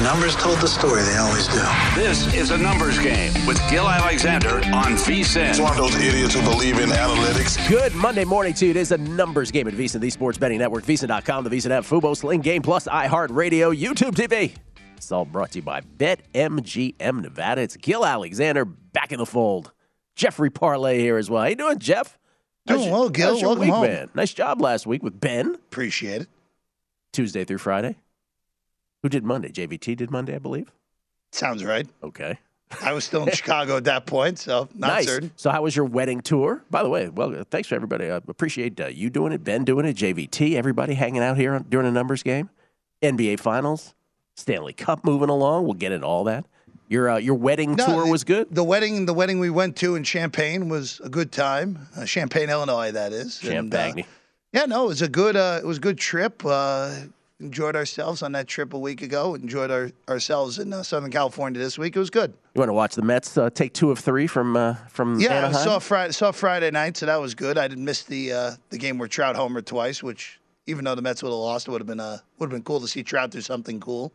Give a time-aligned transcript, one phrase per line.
[0.00, 1.60] The numbers told the story, they always do.
[1.94, 5.50] This is a numbers game with Gill Alexander on VSIN.
[5.50, 7.68] It's one of those idiots who believe in analytics.
[7.68, 8.70] Good Monday morning to you.
[8.70, 11.84] It is a numbers game at VSIN, the Sports Betting Network, VSIN.com, the VSIN app,
[11.84, 14.54] Fubo, Sling Game Plus, iHeartRadio, YouTube TV.
[14.96, 17.60] It's all brought to you by BetMGM Nevada.
[17.60, 19.70] It's Gill Alexander back in the fold.
[20.16, 21.42] Jeffrey Parles here as well.
[21.42, 22.18] How you doing, Jeff?
[22.66, 23.34] Doing How's well, Gill.
[23.34, 23.86] how's Welcome week, home.
[23.86, 24.10] man?
[24.14, 25.56] Nice job last week with Ben.
[25.56, 26.28] Appreciate it.
[27.12, 27.96] Tuesday through Friday.
[29.02, 29.48] Who did Monday?
[29.50, 30.70] JVT did Monday, I believe.
[31.32, 31.86] Sounds right.
[32.02, 32.38] Okay.
[32.82, 35.06] I was still in Chicago at that point, so not nice.
[35.06, 35.32] certain.
[35.36, 36.62] So, how was your wedding tour?
[36.70, 38.10] By the way, well, uh, thanks for everybody.
[38.10, 41.86] I appreciate uh, you doing it, Ben doing it, JVT, everybody hanging out here during
[41.86, 42.48] a numbers game,
[43.02, 43.94] NBA Finals,
[44.36, 45.64] Stanley Cup moving along.
[45.64, 46.44] We'll get into all that.
[46.88, 48.48] Your uh, your wedding No, tour the- was good.
[48.54, 51.78] The wedding, the wedding we went to in Champaign was a good time.
[51.96, 53.40] Uh, Champaign, Illinois, that is.
[53.44, 54.04] And, uh, Champagne.
[54.52, 56.44] yeah, no, it was a good, uh, it was a good trip.
[57.40, 59.34] Enjoyed ourselves on that trip a week ago.
[59.34, 61.96] Enjoyed our, ourselves in uh, Southern California this week.
[61.96, 62.34] It was good.
[62.54, 65.32] you want to watch the Mets uh, take two of three from uh, from Yeah,
[65.32, 65.54] I Anaheim?
[65.64, 67.56] saw Friday, saw Friday night, so that was good.
[67.56, 71.00] I didn't miss the uh, the game where Trout homered twice, which even though the
[71.00, 73.02] Mets would have lost, it would have been uh, would have been cool to see
[73.02, 74.12] Trout do something cool.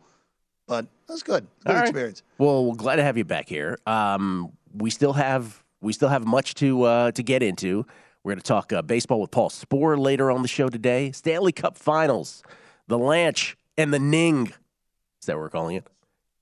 [0.68, 1.48] But that was good.
[1.64, 1.82] Good All right.
[1.88, 2.22] experience.
[2.38, 3.76] Well, we're glad to have you back here.
[3.88, 7.86] Um, we still have we still have much to uh, to get into.
[8.22, 11.10] We're going to talk uh, baseball with Paul Sporer later on the show today.
[11.12, 12.42] Stanley Cup Finals,
[12.88, 14.48] the Lanch and the Ning.
[15.20, 15.86] Is that what we're calling it?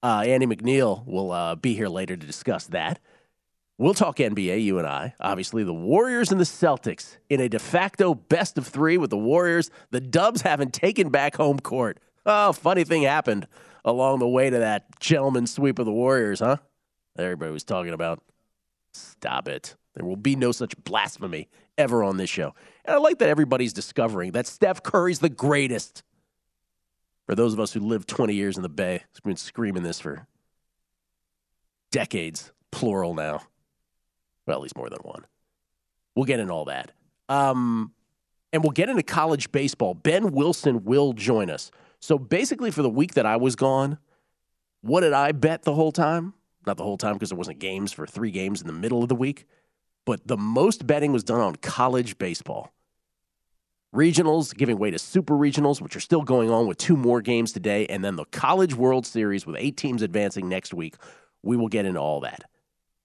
[0.03, 3.01] Uh, Andy McNeil will uh, be here later to discuss that.
[3.77, 5.15] We'll talk NBA, you and I.
[5.19, 9.19] Obviously, the Warriors and the Celtics in a de facto best of three with the
[9.19, 9.71] Warriors.
[9.91, 11.99] The Dubs haven't taken back home court.
[12.25, 13.49] Oh, funny thing happened
[13.85, 16.59] along the way to that gentleman sweep of the Warriors, huh?
[17.19, 18.23] Everybody was talking about.
[18.93, 19.75] Stop it.
[19.95, 22.55] There will be no such blasphemy ever on this show.
[22.85, 26.03] And I like that everybody's discovering that Steph Curry's the greatest.
[27.27, 30.01] For those of us who lived 20 years in the Bay, has been screaming this
[30.01, 30.27] for
[31.91, 33.43] decades, plural now.
[34.47, 35.25] Well, at least more than one.
[36.15, 36.93] We'll get into all that.
[37.29, 37.93] Um,
[38.53, 39.95] and we'll get into college baseball.
[39.95, 41.71] Ben Wilson will join us.
[42.01, 43.99] So basically, for the week that I was gone,
[44.83, 46.35] what did I bet the whole time?
[46.67, 49.09] Not the whole time because there wasn't games for three games in the middle of
[49.09, 49.47] the week,
[50.05, 52.74] but the most betting was done on college baseball.
[53.95, 57.53] Regionals giving way to super regionals, which are still going on with two more games
[57.53, 60.97] today, and then the College World Series with eight teams advancing next week.
[61.45, 62.43] We will get into all that.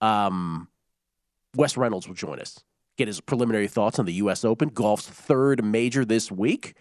[0.00, 0.68] Um,
[1.54, 2.64] Wes Reynolds will join us,
[2.96, 4.44] get his preliminary thoughts on the U.S.
[4.44, 6.74] Open, golf's third major this week,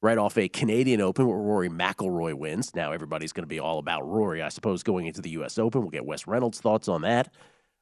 [0.00, 2.72] right off a Canadian Open where Rory McIlroy wins.
[2.76, 5.58] Now everybody's going to be all about Rory, I suppose, going into the U.S.
[5.58, 5.80] Open.
[5.80, 7.34] We'll get Wes Reynolds' thoughts on that.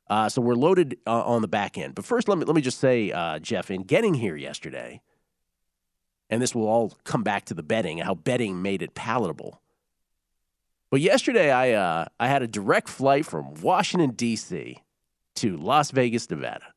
[0.09, 1.95] Uh, so we're loaded uh, on the back end.
[1.95, 5.03] But first, let me let me just say, uh, Jeff, in getting here yesterday,
[6.31, 9.61] and this will all come back to the betting, and how betting made it palatable.
[10.91, 14.83] But yesterday, I uh, I had a direct flight from Washington D.C.
[15.37, 16.73] to Las Vegas, Nevada.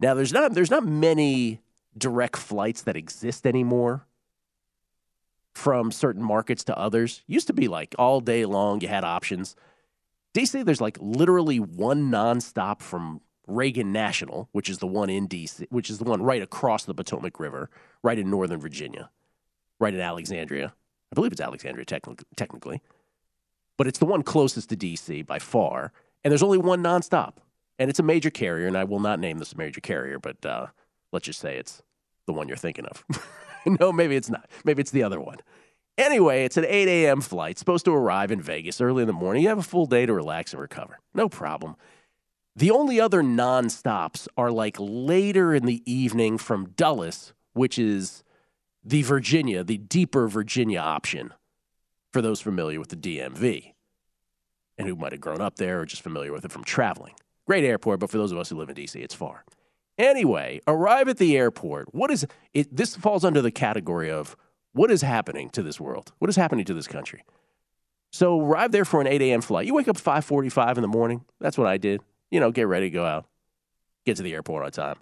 [0.00, 1.60] Now, there's not there's not many
[1.96, 4.06] direct flights that exist anymore
[5.54, 7.22] from certain markets to others.
[7.26, 9.54] Used to be like all day long, you had options.
[10.34, 15.66] DC, there's like literally one nonstop from Reagan National, which is the one in DC,
[15.70, 17.70] which is the one right across the Potomac River,
[18.02, 19.10] right in Northern Virginia,
[19.78, 20.74] right in Alexandria.
[21.12, 22.80] I believe it's Alexandria technic- technically,
[23.76, 25.92] but it's the one closest to DC by far.
[26.22, 27.34] And there's only one nonstop,
[27.78, 28.66] and it's a major carrier.
[28.66, 30.68] And I will not name this major carrier, but uh,
[31.12, 31.82] let's just say it's
[32.26, 33.04] the one you're thinking of.
[33.66, 34.48] no, maybe it's not.
[34.64, 35.38] Maybe it's the other one.
[35.96, 37.20] Anyway, it's an 8 a.m.
[37.20, 39.42] flight, supposed to arrive in Vegas early in the morning.
[39.42, 40.98] You have a full day to relax and recover.
[41.14, 41.76] No problem.
[42.56, 48.22] The only other non-stops are like later in the evening from Dulles, which is
[48.84, 51.32] the Virginia, the deeper Virginia option
[52.12, 53.72] for those familiar with the DMV
[54.78, 57.14] and who might have grown up there or just familiar with it from traveling.
[57.46, 59.44] Great airport, but for those of us who live in DC, it's far.
[59.98, 61.94] Anyway, arrive at the airport.
[61.94, 62.74] What is it?
[62.74, 64.36] This falls under the category of
[64.72, 66.12] what is happening to this world?
[66.18, 67.22] What is happening to this country?
[68.10, 69.40] So arrive there for an 8 a.m.
[69.40, 69.66] flight.
[69.66, 71.24] You wake up 5:45 in the morning.
[71.40, 72.00] That's what I did.
[72.30, 73.26] You know, get ready to go out,
[74.04, 74.96] get to the airport on time.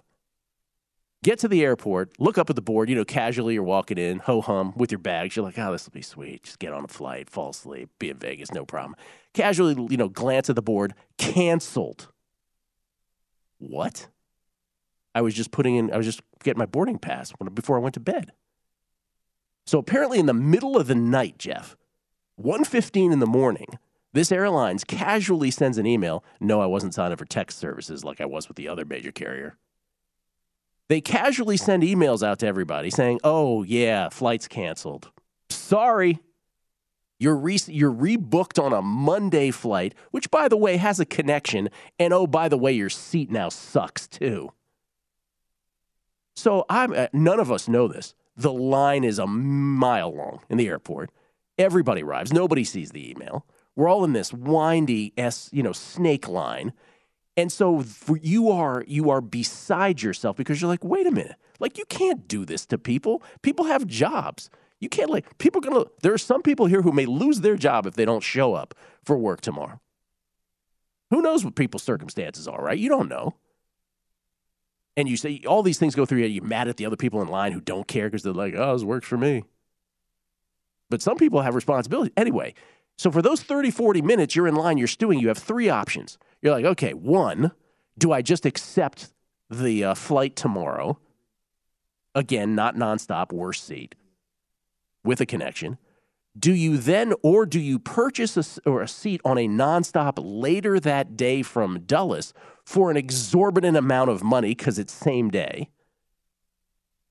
[1.23, 4.19] Get to the airport, look up at the board, you know, casually you're walking in,
[4.19, 5.37] ho hum, with your bags.
[5.37, 6.43] You're like, oh, this will be sweet.
[6.43, 8.97] Just get on a flight, fall asleep, be in Vegas, no problem.
[9.33, 12.09] Casually, you know, glance at the board, canceled.
[13.57, 14.09] What?
[15.15, 17.93] I was just putting in, I was just getting my boarding pass before I went
[17.93, 18.33] to bed.
[19.65, 21.77] So apparently in the middle of the night, Jeff,
[22.41, 23.79] 1.15 in the morning,
[24.13, 26.23] this airlines casually sends an email.
[26.39, 29.11] No, I wasn't signed up for text services like I was with the other major
[29.11, 29.57] carrier.
[30.87, 35.11] They casually send emails out to everybody saying, "Oh yeah, flight's canceled.
[35.49, 36.19] Sorry,
[37.19, 41.69] you're re- you're rebooked on a Monday flight, which by the way has a connection,
[41.97, 44.51] and oh by the way, your seat now sucks too."
[46.35, 48.13] So I'm uh, none of us know this.
[48.35, 51.11] The line is a mile long in the airport.
[51.57, 52.33] Everybody arrives.
[52.33, 53.45] Nobody sees the email.
[53.75, 56.73] We're all in this windy s you know snake line
[57.35, 57.83] and so
[58.21, 62.27] you are you are beside yourself because you're like, wait a minute, like you can't
[62.27, 63.23] do this to people.
[63.41, 64.49] People have jobs.
[64.79, 65.85] You can't like people gonna.
[66.01, 68.75] There are some people here who may lose their job if they don't show up
[69.03, 69.79] for work tomorrow.
[71.09, 72.77] Who knows what people's circumstances are, right?
[72.77, 73.35] You don't know.
[74.95, 76.27] And you say all these things go through you.
[76.27, 78.73] You're mad at the other people in line who don't care because they're like, oh,
[78.73, 79.43] this works for me.
[80.89, 82.13] But some people have responsibility.
[82.15, 82.53] Anyway,
[82.97, 86.17] so for those 30, 40 minutes, you're in line, you're stewing, you have three options.
[86.41, 87.51] You're like, okay, one,
[87.97, 89.13] do I just accept
[89.49, 90.99] the uh, flight tomorrow?
[92.15, 93.95] Again, not nonstop, worst seat
[95.03, 95.77] with a connection.
[96.37, 100.79] Do you then, or do you purchase a, or a seat on a nonstop later
[100.79, 102.33] that day from Dulles
[102.65, 105.69] for an exorbitant amount of money because it's same day?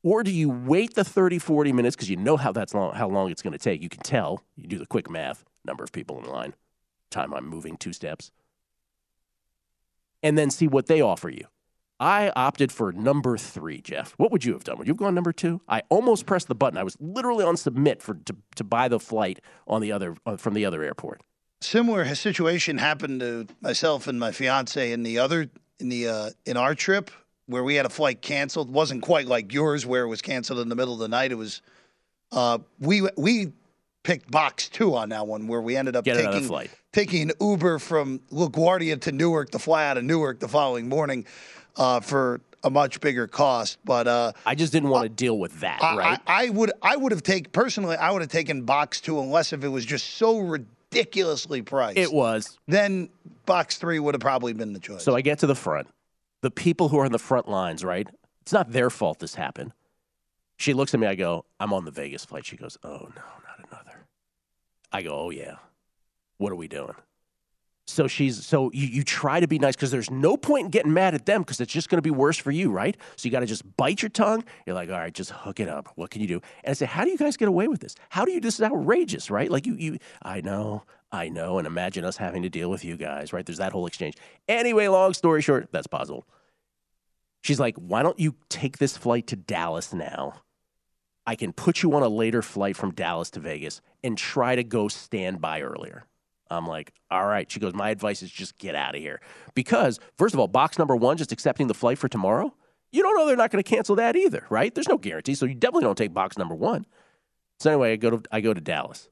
[0.03, 3.09] Or do you wait the 30, 40 minutes because you know how that's long, how
[3.09, 3.83] long it's going to take?
[3.83, 4.43] You can tell.
[4.57, 6.55] You do the quick math, number of people in line,
[7.11, 8.31] time I'm moving two steps
[10.23, 11.47] and then see what they offer you.
[11.99, 14.13] I opted for number three, Jeff.
[14.17, 14.79] What would you have done?
[14.79, 15.61] Would you have gone number two?
[15.69, 16.77] I almost pressed the button.
[16.77, 20.37] I was literally on submit for to, to buy the flight on the other uh,
[20.37, 21.21] from the other airport.
[21.61, 25.49] Similar situation happened to myself and my fiance in the other
[25.79, 27.13] in the uh, in our trip
[27.47, 28.71] where we had a flight canceled.
[28.71, 31.31] It wasn't quite like yours where it was canceled in the middle of the night.
[31.31, 31.63] It was
[32.33, 33.53] uh, we we
[34.03, 36.71] picked box two on that one where we ended up Get taking flight.
[36.93, 41.25] taking Uber from LaGuardia to Newark to fly out of Newark the following morning
[41.77, 43.79] uh, for a much bigger cost.
[43.85, 45.83] But uh, I just didn't want to deal with that.
[45.83, 46.21] I, right?
[46.27, 49.53] I, I would I would have taken personally I would have taken box two unless
[49.53, 51.99] if it was just so ridiculously priced.
[51.99, 52.59] it was.
[52.69, 53.09] Then
[53.47, 55.03] box three would have probably been the choice.
[55.05, 55.89] So I get to the front.
[56.43, 58.09] The people who are in the front lines, right?
[58.43, 59.73] It's not their fault this happened.
[60.57, 61.07] She looks at me.
[61.07, 62.45] I go, I'm on the Vegas flight.
[62.45, 63.23] She goes, Oh no.
[64.93, 65.57] I go, Oh yeah.
[66.39, 66.95] What are we doing?
[67.87, 70.93] So she's so you, you try to be nice because there's no point in getting
[70.95, 72.97] mad at them because it's just going to be worse for you, right?
[73.17, 74.45] So you got to just bite your tongue.
[74.67, 75.89] You're like, all right, just hook it up.
[75.97, 76.41] What can you do?
[76.63, 77.97] And I say, how do you guys get away with this?
[78.09, 78.41] How do you?
[78.41, 79.51] This is outrageous, right?
[79.51, 79.99] Like you, you.
[80.23, 83.45] I know, I know, and imagine us having to deal with you guys, right?
[83.45, 84.17] There's that whole exchange.
[84.49, 86.27] Anyway, long story short, that's possible.
[87.43, 90.43] She's like, why don't you take this flight to Dallas now?
[91.27, 94.65] I can put you on a later flight from Dallas to Vegas and try to
[94.65, 96.07] go stand by earlier.
[96.51, 97.51] I'm like, all right.
[97.51, 99.21] She goes, my advice is just get out of here.
[99.55, 102.55] Because, first of all, box number one, just accepting the flight for tomorrow,
[102.91, 104.75] you don't know they're not going to cancel that either, right?
[104.75, 105.35] There's no guarantee.
[105.35, 106.87] So you definitely don't take box number one.
[107.59, 109.09] So anyway, I go to I go to Dallas.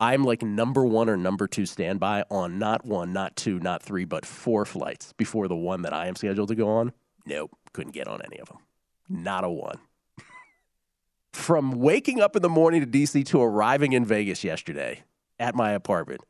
[0.00, 4.04] I'm like number one or number two standby on not one, not two, not three,
[4.04, 6.92] but four flights before the one that I am scheduled to go on.
[7.26, 8.58] Nope, couldn't get on any of them.
[9.08, 9.78] Not a one.
[11.34, 15.02] From waking up in the morning to DC to arriving in Vegas yesterday,
[15.38, 16.20] at my apartment.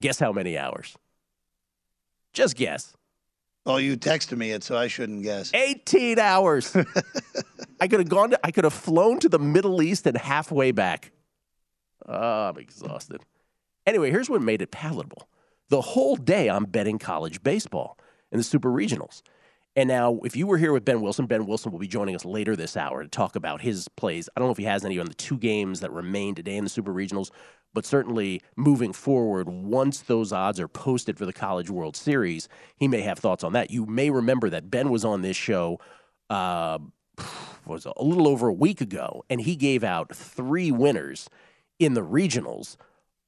[0.00, 0.96] Guess how many hours?
[2.32, 2.96] Just guess.
[3.66, 5.52] Oh, you texted me it, so I shouldn't guess.
[5.52, 6.74] 18 hours.
[7.80, 10.72] I could have gone to, I could have flown to the Middle East and halfway
[10.72, 11.12] back.
[12.06, 13.20] Oh, I'm exhausted.
[13.86, 15.28] Anyway, here's what made it palatable.
[15.68, 17.98] The whole day I'm betting college baseball
[18.32, 19.22] in the super regionals.
[19.76, 22.24] And now, if you were here with Ben Wilson, Ben Wilson will be joining us
[22.24, 24.28] later this hour to talk about his plays.
[24.34, 26.64] I don't know if he has any on the two games that remain today in
[26.64, 27.30] the Super Regionals,
[27.72, 32.88] but certainly moving forward, once those odds are posted for the College World Series, he
[32.88, 33.70] may have thoughts on that.
[33.70, 35.78] You may remember that Ben was on this show.
[36.28, 36.78] Uh,
[37.66, 41.28] was a little over a week ago, and he gave out three winners
[41.78, 42.76] in the regionals,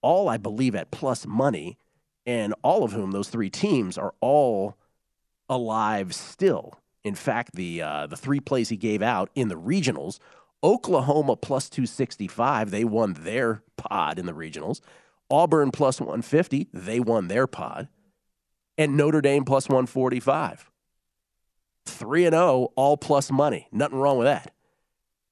[0.02, 1.78] all I believe at plus money,
[2.26, 4.76] and all of whom those three teams are all
[5.54, 6.80] alive still.
[7.04, 10.18] In fact, the uh, the three plays he gave out in the regionals,
[10.64, 14.80] Oklahoma plus 265, they won their pod in the regionals.
[15.30, 17.88] Auburn plus 150, they won their pod.
[18.78, 20.71] And Notre Dame plus 145.
[21.87, 23.66] 3 and 0, all plus money.
[23.73, 24.54] Nothing wrong with that.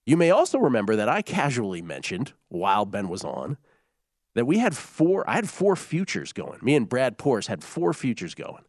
[0.05, 3.57] You may also remember that I casually mentioned while Ben was on
[4.35, 6.59] that we had four I had four futures going.
[6.62, 8.65] Me and Brad Porras had four futures going.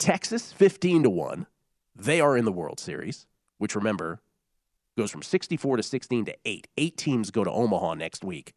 [0.00, 1.46] Texas 15 to 1.
[1.94, 3.26] They are in the World Series,
[3.58, 4.22] which remember
[4.96, 6.66] goes from 64 to 16 to 8.
[6.78, 8.54] Eight teams go to Omaha next week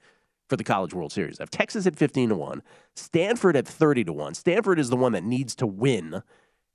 [0.47, 1.39] for the College World Series.
[1.39, 2.63] I have Texas at 15 to 1,
[2.95, 4.33] Stanford at 30 to 1.
[4.35, 6.23] Stanford is the one that needs to win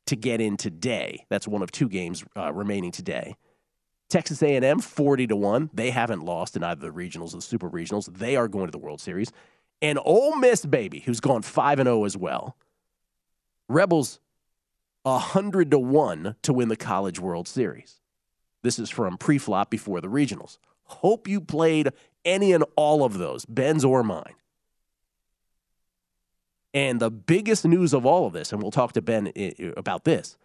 [0.04, 1.24] to get in today.
[1.30, 3.36] That's one of two games uh, remaining today.
[4.10, 5.70] Texas A&M 40 to 1.
[5.72, 8.18] They haven't lost in either the regionals or the super regionals.
[8.18, 9.32] They are going to the World Series.
[9.80, 12.54] And Ole Miss baby, who's gone 5 and 0 as well.
[13.70, 14.20] Rebels
[15.12, 18.00] 100 to 1 to win the College World Series.
[18.62, 20.58] This is from pre-flop before the regionals.
[20.84, 21.90] Hope you played
[22.24, 24.34] any and all of those, Ben's or mine.
[26.74, 29.32] And the biggest news of all of this, and we'll talk to Ben
[29.76, 30.36] about this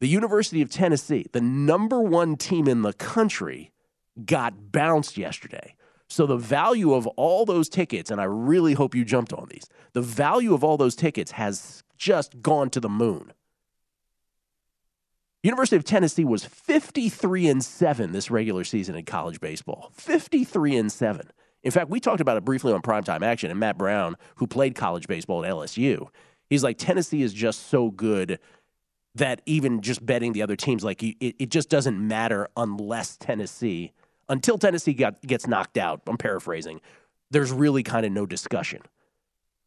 [0.00, 3.70] the University of Tennessee, the number one team in the country,
[4.24, 5.74] got bounced yesterday.
[6.08, 9.68] So the value of all those tickets, and I really hope you jumped on these,
[9.92, 13.32] the value of all those tickets has just gone to the moon.
[15.42, 19.90] University of Tennessee was 53 and 7 this regular season in college baseball.
[19.94, 21.30] 53 and 7.
[21.62, 24.74] In fact, we talked about it briefly on primetime action, and Matt Brown, who played
[24.74, 26.08] college baseball at LSU,
[26.48, 28.38] he's like, Tennessee is just so good
[29.14, 33.92] that even just betting the other teams, like, it, it just doesn't matter unless Tennessee,
[34.30, 36.80] until Tennessee got, gets knocked out, I'm paraphrasing,
[37.30, 38.80] there's really kind of no discussion.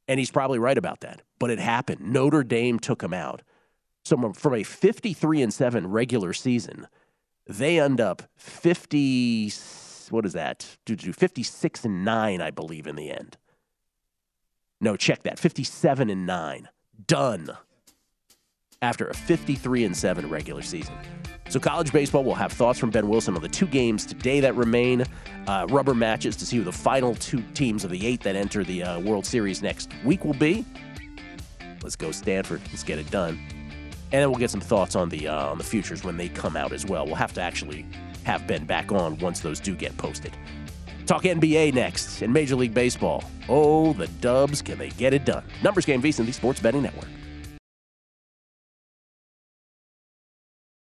[0.08, 1.22] And he's probably right about that.
[1.40, 2.02] But it happened.
[2.02, 3.42] Notre Dame took him out.
[4.04, 6.88] So from a 53 and 7 regular season,
[7.48, 9.52] they end up 50
[10.10, 10.78] what is that?
[10.86, 13.38] 56 and 9 I believe in the end.
[14.82, 15.40] No, check that.
[15.40, 16.70] 57 and 9.
[17.08, 17.58] Done.
[18.84, 20.94] After a 53 and 7 regular season.
[21.50, 24.56] So, college baseball will have thoughts from Ben Wilson on the two games today that
[24.56, 25.04] remain,
[25.48, 28.64] uh, rubber matches to see who the final two teams of the eight that enter
[28.64, 30.66] the uh, World Series next week will be.
[31.82, 32.62] Let's go, Stanford.
[32.72, 33.40] Let's get it done
[34.14, 36.56] and then we'll get some thoughts on the uh, on the futures when they come
[36.56, 37.06] out as well.
[37.06, 37.86] We'll have to actually
[38.24, 40.38] have Ben back on once those do get posted.
[41.08, 43.24] Talk NBA next and Major League Baseball.
[43.50, 45.44] Oh, the Dubs, can they get it done?
[45.64, 47.08] Numbers game VSiN, the Sports Betting Network.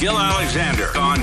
[0.00, 1.22] Gill Alexander on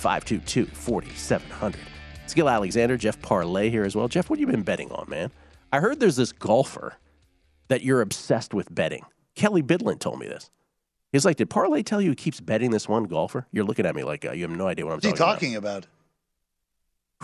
[0.00, 1.78] 522 4700.
[2.34, 4.08] Gill Alexander, Jeff Parles here as well.
[4.08, 5.30] Jeff, what have you been betting on, man?
[5.72, 6.94] I heard there's this golfer
[7.68, 9.04] that you're obsessed with betting.
[9.34, 10.50] Kelly Bidlin told me this.
[11.12, 13.46] He's like, Did Parles tell you he keeps betting this one golfer?
[13.52, 15.28] You're looking at me like uh, you have no idea what I'm talking about.
[15.28, 15.86] What's he talking, talking about?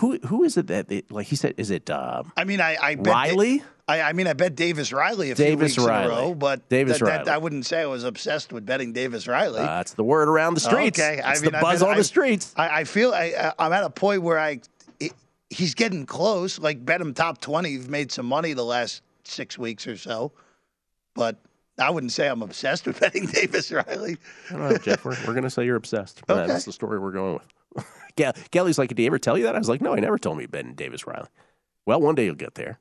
[0.00, 1.54] Who who is it that they, like he said?
[1.56, 3.62] Is it um, I mean, I, I bet Riley?
[3.88, 6.12] I, I mean, I bet Davis Riley a Davis few weeks Riley.
[6.12, 7.30] in a row, but Davis that, that- Riley.
[7.30, 9.60] I wouldn't say I was obsessed with betting Davis Riley.
[9.60, 10.98] Uh, that's the word around the streets.
[10.98, 12.52] Okay, I mean, the buzz on I- the streets.
[12.56, 14.60] I, I feel I, I- I'm at a point where I
[15.00, 15.12] it,
[15.48, 16.58] he's getting close.
[16.58, 17.70] Like bet him top twenty.
[17.70, 20.30] You've made some money the last six weeks or so,
[21.14, 21.38] but
[21.78, 24.18] I wouldn't say I'm obsessed with betting Davis Riley.
[24.50, 25.04] I don't know, Jeff.
[25.06, 26.22] We're, we're going to say you're obsessed.
[26.28, 26.46] Okay.
[26.46, 27.42] That's the story we're going with.
[28.16, 29.54] Ga- Kelly's like, did he ever tell you that?
[29.54, 31.28] I was like, no, he never told me Ben Davis Riley.
[31.86, 32.78] Well, one day you'll get there.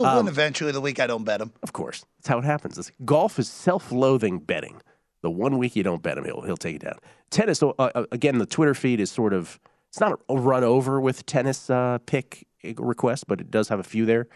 [0.00, 0.72] We'll Um, win eventually.
[0.72, 1.52] The week I don't bet him.
[1.62, 2.76] Of course, that's how it happens.
[2.78, 4.80] It's, golf is self-loathing betting.
[5.22, 6.98] The one week you don't bet him, he'll he'll take you down.
[7.30, 11.00] Tennis, uh, uh, again, the Twitter feed is sort of it's not a run over
[11.00, 12.46] with tennis uh, pick
[12.78, 14.26] requests, but it does have a few there.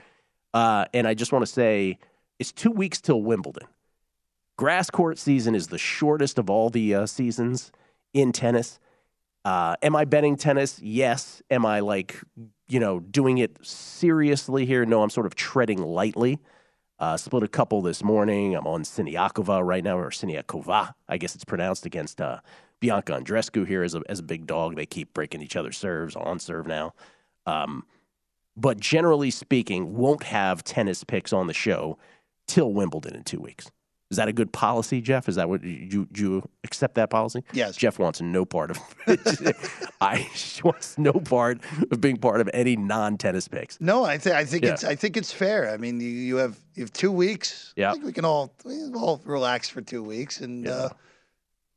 [0.54, 1.98] Uh, and I just want to say,
[2.38, 3.68] it's two weeks till Wimbledon.
[4.56, 7.70] Grass court season is the shortest of all the uh, seasons
[8.14, 8.78] in tennis.
[9.48, 10.78] Uh, am I betting tennis?
[10.82, 11.42] Yes.
[11.50, 12.20] Am I like,
[12.68, 14.84] you know, doing it seriously here?
[14.84, 16.38] No, I'm sort of treading lightly.
[16.98, 18.54] Uh, split a couple this morning.
[18.54, 22.40] I'm on Siniakova right now, or Siniakova, I guess it's pronounced, against uh,
[22.78, 24.76] Bianca Andreescu here as a, as a big dog.
[24.76, 26.92] They keep breaking each other's serves on serve now.
[27.46, 27.86] Um,
[28.54, 31.96] but generally speaking, won't have tennis picks on the show
[32.46, 33.70] till Wimbledon in two weeks.
[34.10, 35.28] Is that a good policy, Jeff?
[35.28, 37.44] Is that what you you accept that policy?
[37.52, 37.76] Yes.
[37.76, 38.78] Jeff wants no part of.
[40.00, 40.26] I
[40.64, 41.60] wants no part
[41.90, 43.78] of being part of any non-tennis picks.
[43.82, 44.72] No, I think I think Yeah.
[44.72, 45.70] it's I think it's fair.
[45.70, 47.74] I mean, you, you have you have two weeks.
[47.76, 47.94] Yeah.
[48.02, 50.70] We can all we can all relax for two weeks, and Yeah.
[50.72, 50.88] uh,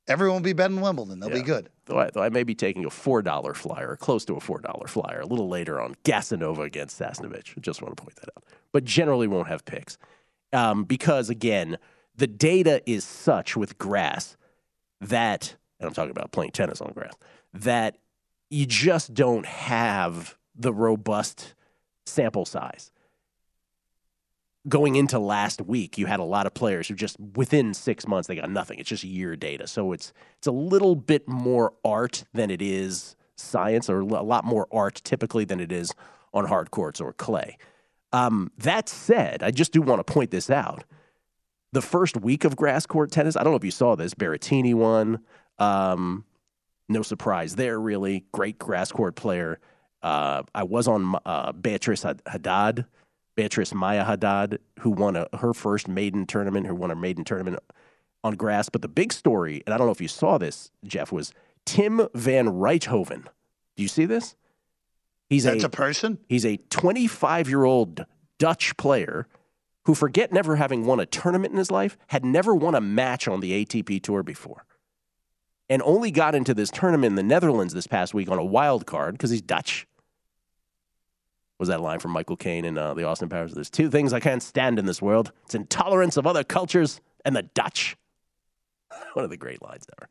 [0.08, 1.20] everyone will be betting Wimbledon.
[1.20, 1.70] They'll be good.
[1.86, 4.60] Though I, though I may be taking a four dollar flyer, close to a four
[4.60, 7.60] dollar flyer, a little later on Gasanova against Sasnovich.
[7.60, 8.46] Just want to point that out.
[8.72, 9.98] But generally won't have picks
[10.54, 11.78] um, because again,
[12.22, 14.38] the data is such with grass
[15.00, 17.14] that, and I'm talking about playing tennis on grass,
[17.52, 17.98] that
[18.52, 21.56] you just don't have the robust
[22.06, 22.92] sample size.
[24.70, 28.28] Going into last week, you had a lot of players who just within six months
[28.28, 28.78] they got nothing.
[28.78, 33.16] It's just year data, so it's it's a little bit more art than it is
[33.36, 35.92] science, or a lot more art typically than it is
[36.36, 37.58] on hard courts or clay.
[38.14, 40.84] Um, that said, I just do want to point this out.
[41.74, 44.14] The first week of grass court tennis, I don't know if you saw this.
[44.14, 45.20] Berrettini won.
[45.58, 46.26] Um,
[46.90, 48.26] no surprise there, really.
[48.32, 49.60] Great grass court player.
[50.04, 52.86] Uh, I was on uh, Beatriz Haddad,
[53.36, 57.60] Beatriz Maia Haddad, who won a, her first maiden tournament, who won her maiden tournament
[58.24, 58.68] on grass.
[58.68, 61.34] But the big story, and I don't know if you saw this, Jeff, was
[61.66, 63.26] Tim Van Rijthoven.
[63.76, 64.36] Do you see this?
[65.30, 66.18] He's That's a a person.
[66.28, 68.06] He's a 25 year old
[68.38, 69.28] Dutch player
[69.86, 73.28] who, forget never having won a tournament in his life, had never won a match
[73.28, 74.66] on the ATP Tour before.
[75.70, 78.86] And only got into this tournament in the Netherlands this past week on a wild
[78.86, 79.88] card because he's Dutch.
[81.60, 83.54] Was that line from Michael Caine in uh, the Austin Powers?
[83.54, 87.36] There's two things I can't stand in this world it's intolerance of other cultures and
[87.36, 87.96] the Dutch.
[89.14, 90.10] One of the great lines ever.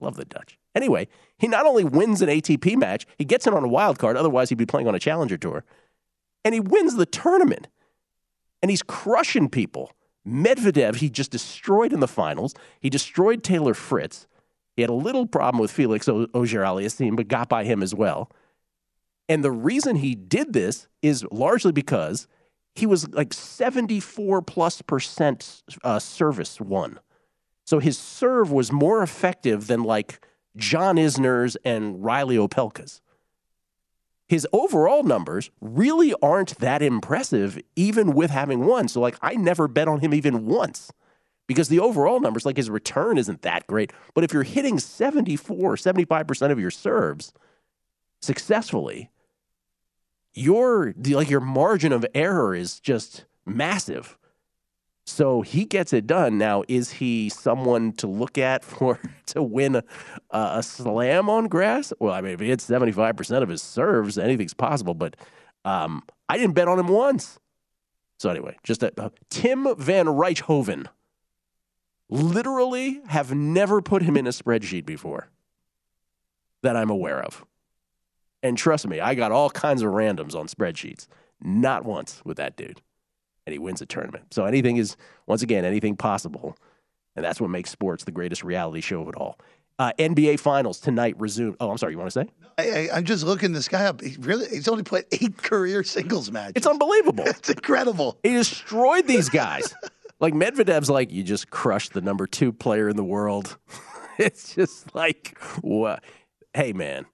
[0.00, 0.58] Love the Dutch.
[0.74, 4.16] Anyway, he not only wins an ATP match, he gets in on a wild card.
[4.16, 5.64] Otherwise, he'd be playing on a challenger tour.
[6.44, 7.68] And he wins the tournament.
[8.62, 9.92] And he's crushing people.
[10.26, 12.54] Medvedev, he just destroyed in the finals.
[12.80, 14.26] He destroyed Taylor Fritz.
[14.76, 18.30] He had a little problem with Felix O- Auger-Aliassime, but got by him as well.
[19.28, 22.26] And the reason he did this is largely because
[22.74, 27.00] he was like 74 plus percent uh, service won.
[27.66, 30.24] So his serve was more effective than like
[30.56, 33.00] John Isner's and Reilly Opelka's.
[34.28, 38.88] His overall numbers really aren't that impressive, even with having won.
[38.88, 40.92] So, like, I never bet on him even once
[41.46, 43.90] because the overall numbers, like his return isn't that great.
[44.14, 47.32] But if you're hitting 74, 75% of your serves
[48.20, 49.10] successfully,
[50.34, 54.17] your like your margin of error is just massive.
[55.08, 56.36] So he gets it done.
[56.36, 59.82] Now, is he someone to look at for to win a,
[60.30, 61.94] a slam on grass?
[61.98, 64.92] Well, I mean, if he hits seventy five percent of his serves, anything's possible.
[64.92, 65.16] But
[65.64, 67.38] um, I didn't bet on him once.
[68.18, 70.86] So anyway, just a, uh, Tim Van Rijthoven.
[72.10, 75.28] Literally, have never put him in a spreadsheet before
[76.62, 77.44] that I'm aware of.
[78.42, 81.06] And trust me, I got all kinds of randoms on spreadsheets.
[81.40, 82.82] Not once with that dude.
[83.48, 84.26] And he wins a tournament.
[84.34, 84.94] So anything is,
[85.26, 86.54] once again, anything possible.
[87.16, 89.38] And that's what makes sports the greatest reality show of it all.
[89.78, 91.56] Uh, NBA Finals tonight resume.
[91.58, 91.92] Oh, I'm sorry.
[91.94, 92.30] You want to say?
[92.58, 94.02] I, I, I'm just looking this guy up.
[94.02, 96.52] He really, he's only played eight career singles matches.
[96.56, 97.24] It's unbelievable.
[97.26, 98.18] It's incredible.
[98.22, 99.74] He destroyed these guys.
[100.20, 103.56] like Medvedev's like, you just crushed the number two player in the world.
[104.18, 106.04] it's just like, what?
[106.52, 107.06] Hey, man,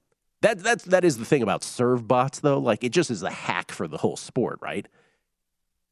[0.43, 2.59] That that's that is the thing about serve bots though.
[2.59, 4.87] Like it just is a hack for the whole sport, right?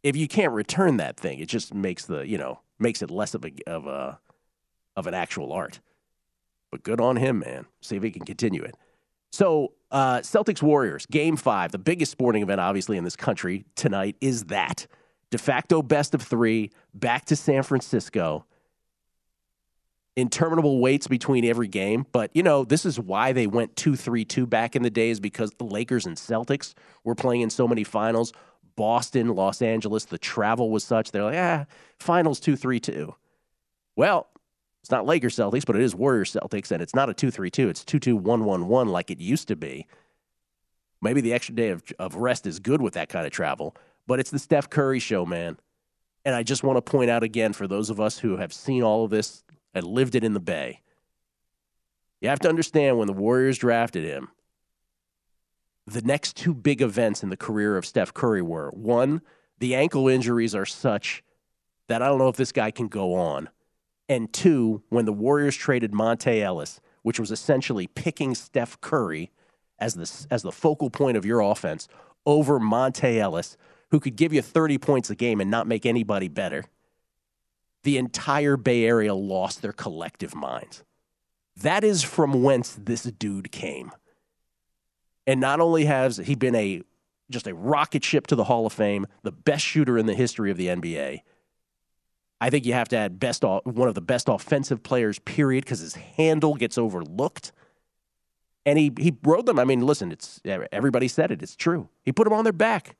[0.03, 3.35] If you can't return that thing, it just makes the you know makes it less
[3.35, 4.19] of a of a
[4.97, 5.81] of an actual art.
[6.71, 7.67] But good on him, man.
[7.81, 8.77] See if he can continue it.
[9.31, 14.17] So uh, Celtics Warriors game five, the biggest sporting event obviously in this country tonight
[14.21, 14.87] is that
[15.31, 18.45] de facto best of three back to San Francisco
[20.17, 22.07] interminable waits between every game.
[22.12, 25.21] But, you know, this is why they went two three two back in the days
[25.21, 28.33] because the Lakers and Celtics were playing in so many finals.
[28.76, 31.11] Boston, Los Angeles, the travel was such.
[31.11, 31.66] They're like, ah,
[31.98, 33.14] finals 2 3 2.
[33.96, 34.28] Well,
[34.82, 37.50] it's not Lakers Celtics, but it is Warriors Celtics, and it's not a 2 3
[37.50, 37.68] 2.
[37.68, 39.87] It's 2 2 1 1 1 like it used to be.
[41.00, 44.20] Maybe the extra day of, of rest is good with that kind of travel, but
[44.20, 45.58] it's the Steph Curry show, man.
[46.24, 48.82] And I just want to point out again for those of us who have seen
[48.82, 49.42] all of this
[49.74, 50.80] and lived it in the Bay.
[52.20, 54.28] You have to understand when the Warriors drafted him,
[55.87, 59.23] the next two big events in the career of Steph Curry were one,
[59.59, 61.23] the ankle injuries are such
[61.88, 63.49] that I don't know if this guy can go on.
[64.09, 69.31] And two, when the Warriors traded Monta Ellis, which was essentially picking Steph Curry
[69.79, 71.88] as the, as the focal point of your offense
[72.25, 73.57] over Monta Ellis,
[73.90, 76.64] who could give you 30 points a game and not make anybody better
[77.83, 80.85] the entire Bay Area lost their collective minds.
[81.57, 83.92] That is from whence this dude came.
[85.26, 86.82] And not only has he been a
[87.30, 90.50] just a rocket ship to the Hall of Fame, the best shooter in the history
[90.50, 91.22] of the NBA.
[92.40, 95.80] I think you have to add best one of the best offensive players, period, because
[95.80, 97.52] his handle gets overlooked.
[98.66, 99.58] And he he rode them.
[99.58, 101.42] I mean, listen, it's everybody said it.
[101.42, 101.88] It's true.
[102.04, 102.96] He put them on their back.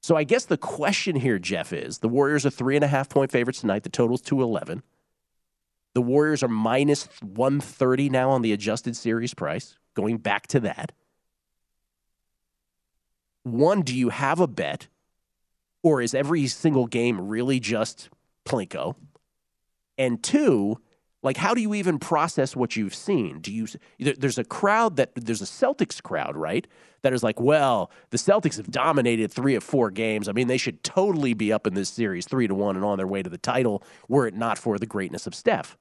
[0.00, 3.08] So I guess the question here, Jeff, is the Warriors are three and a half
[3.08, 3.84] point favorites tonight.
[3.84, 4.82] The total's 211.
[5.94, 10.92] The Warriors are minus 130 now on the adjusted series price, going back to that.
[13.44, 14.88] One, do you have a bet?
[15.82, 18.08] Or is every single game really just
[18.44, 18.94] Plinko?
[19.98, 20.78] And two,
[21.22, 23.66] like how do you even process what you've seen do you
[23.98, 26.66] there's a crowd that there's a celtics crowd right
[27.02, 30.58] that is like well the celtics have dominated three of four games i mean they
[30.58, 33.30] should totally be up in this series three to one and on their way to
[33.30, 35.76] the title were it not for the greatness of steph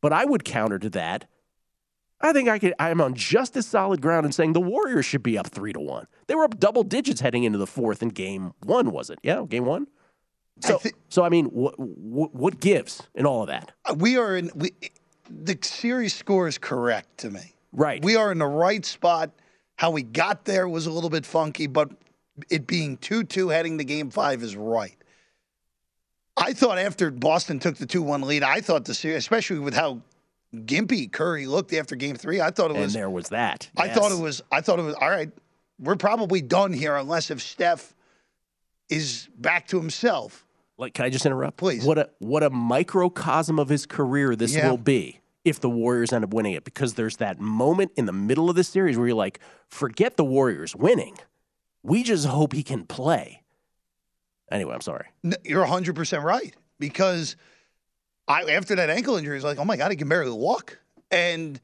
[0.00, 1.28] but i would counter to that
[2.24, 5.22] i think i could i'm on just as solid ground in saying the warriors should
[5.22, 8.08] be up three to one they were up double digits heading into the fourth in
[8.08, 9.86] game one was it yeah game one
[10.60, 13.72] so, I th- so I mean, what, what, what gives in all of that?
[13.84, 14.70] Uh, we are in we,
[15.28, 17.54] the series score is correct to me.
[17.72, 18.02] Right.
[18.04, 19.30] We are in the right spot.
[19.76, 21.90] How we got there was a little bit funky, but
[22.48, 24.96] it being two-two heading to Game Five is right.
[26.36, 30.00] I thought after Boston took the two-one lead, I thought the series, especially with how
[30.54, 32.94] gimpy Curry looked after Game Three, I thought it was.
[32.94, 33.70] And there was that.
[33.76, 33.96] I yes.
[33.96, 34.42] thought it was.
[34.50, 35.30] I thought it was all right.
[35.78, 37.94] We're probably done here unless if Steph
[38.88, 40.46] is back to himself.
[40.76, 41.56] Like, can I just interrupt?
[41.56, 41.84] Please.
[41.84, 44.68] What a what a microcosm of his career this yeah.
[44.68, 48.12] will be if the Warriors end up winning it, because there's that moment in the
[48.12, 51.16] middle of the series where you're like, forget the Warriors winning.
[51.82, 53.42] We just hope he can play.
[54.50, 55.06] Anyway, I'm sorry.
[55.44, 57.36] You're 100% right because
[58.26, 60.78] I after that ankle injury, it's like, oh my God, he can barely walk.
[61.10, 61.60] And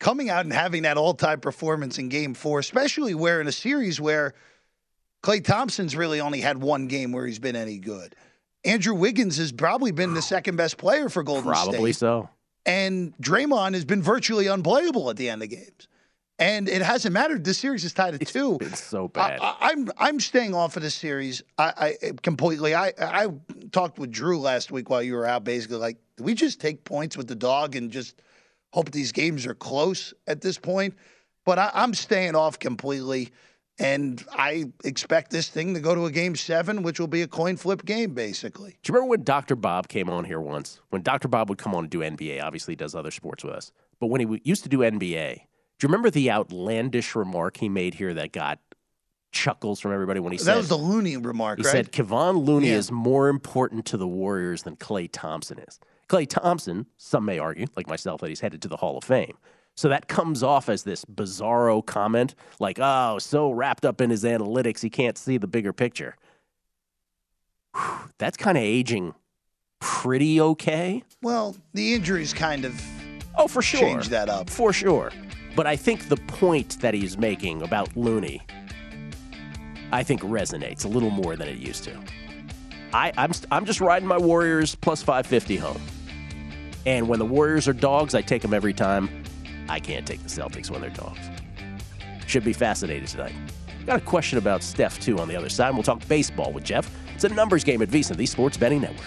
[0.00, 3.52] coming out and having that all time performance in game four, especially where in a
[3.52, 4.34] series where–
[5.26, 8.14] Klay Thompson's really only had one game where he's been any good.
[8.64, 12.06] Andrew Wiggins has probably been the second best player for Golden probably State.
[12.06, 12.30] Probably so.
[12.64, 15.88] And Draymond has been virtually unplayable at the end of games.
[16.38, 17.44] And it hasn't mattered.
[17.44, 18.58] This series is tied at it's two.
[18.60, 19.40] It's so bad.
[19.40, 21.42] I, am I'm, I'm staying off of this series.
[21.56, 22.74] I, I eh, completely.
[22.74, 23.28] I I
[23.72, 25.44] talked with Drew last week while you were out.
[25.44, 28.20] Basically, like, do we just take points with the dog and just
[28.72, 30.94] hope these games are close at this point?
[31.46, 33.32] But I, I'm staying off completely.
[33.78, 37.28] And I expect this thing to go to a game seven, which will be a
[37.28, 38.78] coin flip game, basically.
[38.82, 39.54] Do you remember when Dr.
[39.54, 40.80] Bob came on here once?
[40.88, 41.28] When Dr.
[41.28, 43.72] Bob would come on and do NBA, obviously he does other sports with us.
[44.00, 45.40] But when he used to do NBA,
[45.78, 48.58] do you remember the outlandish remark he made here that got
[49.36, 51.58] chuckles from everybody when he that said that was the Looney remark.
[51.58, 51.70] He right?
[51.70, 52.76] said Kevon Looney yeah.
[52.76, 55.78] is more important to the Warriors than Klay Thompson is.
[56.08, 59.36] Klay Thompson, some may argue, like myself, that he's headed to the Hall of Fame.
[59.74, 64.24] So that comes off as this bizarro comment, like, oh, so wrapped up in his
[64.24, 66.16] analytics, he can't see the bigger picture.
[67.74, 69.14] Whew, that's kind of aging
[69.80, 71.02] pretty okay.
[71.22, 72.80] Well, the injuries kind of
[73.36, 75.12] oh for sure change that up for sure.
[75.56, 78.42] But I think the point that he's making about Looney,
[79.90, 81.98] I think resonates a little more than it used to.
[82.92, 85.80] I, I'm I'm just riding my Warriors plus 550 home,
[86.84, 89.24] and when the Warriors are dogs, I take them every time
[89.68, 91.18] I can't take the Celtics when they're dogs.
[92.26, 93.34] Should be fascinated tonight.
[93.86, 95.72] Got a question about Steph, too, on the other side.
[95.72, 96.90] We'll talk baseball with Jeff.
[97.14, 99.06] It's a numbers game at VSiN, the Sports Betting Network.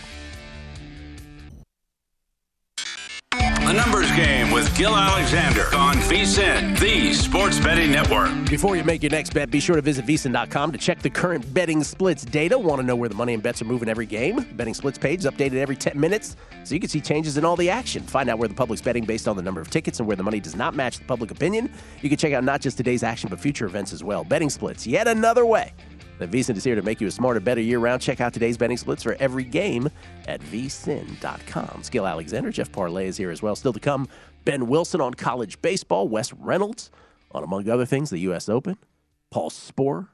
[3.69, 8.49] A numbers game with Gill Alexander on VSiN, the Sports Betting Network.
[8.49, 11.53] Before you make your next bet, be sure to visit VSiN.com to check the current
[11.53, 12.57] betting splits data.
[12.57, 14.43] Want to know where the money and bets are moving every game?
[14.53, 17.55] Betting splits page is updated every 10 minutes so you can see changes in all
[17.55, 18.01] the action.
[18.01, 20.23] Find out where the public's betting based on the number of tickets and where the
[20.23, 21.71] money does not match the public opinion.
[22.01, 24.23] You can check out not just today's action, but future events as well.
[24.23, 25.73] Betting splits, yet another way
[26.19, 28.01] the VSiN is here to make you a smarter, better year round.
[28.01, 29.89] Check out today's betting splits for every game
[30.27, 31.81] at vsin.com.
[31.89, 33.55] Gill Alexander, Jeff Parles is here as well.
[33.55, 34.07] Still to come,
[34.43, 36.91] Ben Wilson on college baseball, Wes Reynolds
[37.31, 38.49] on, among other things, the U.S.
[38.49, 38.77] Open,
[39.31, 40.09] Paul Sporer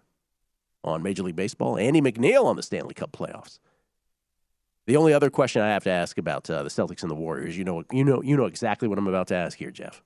[0.83, 3.59] on Major League Baseball, Andy McNeil on the Stanley Cup playoffs.
[4.85, 7.57] The only other question I have to ask about uh, the Celtics and the Warriors,
[7.57, 10.03] you know, you know, you know exactly what I'm about to ask here, Jeff.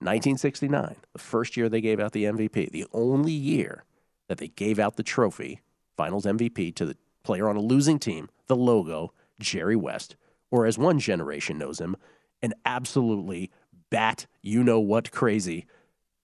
[0.00, 3.84] 1969, the first year they gave out the MVP, the only year
[4.28, 5.60] that they gave out the trophy,
[5.96, 10.16] finals MVP, to the player on a losing team, the logo, Jerry West,
[10.50, 11.96] or as one generation knows him,
[12.42, 13.50] an absolutely
[13.90, 15.66] bat, you know what, crazy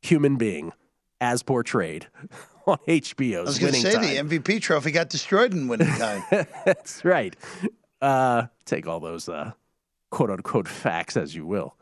[0.00, 0.72] human being
[1.20, 2.08] as portrayed
[2.66, 4.28] on HBO's I was going to say time.
[4.28, 6.22] the MVP trophy got destroyed in winning time.
[6.64, 7.36] That's right.
[8.00, 9.52] Uh, take all those uh,
[10.10, 11.76] quote unquote facts as you will.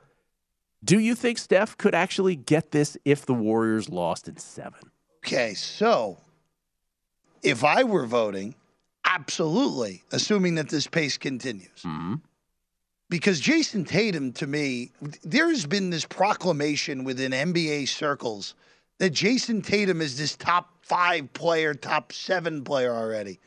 [0.83, 4.91] Do you think Steph could actually get this if the Warriors lost in seven?
[5.25, 6.19] Okay, so
[7.43, 8.55] if I were voting,
[9.05, 11.83] absolutely, assuming that this pace continues.
[11.85, 12.15] Mm-hmm.
[13.11, 14.93] Because Jayson Tatum, to me,
[15.25, 18.55] there's been this proclamation within NBA circles
[18.99, 23.41] that Jayson Tatum is this top five player, top seven player already.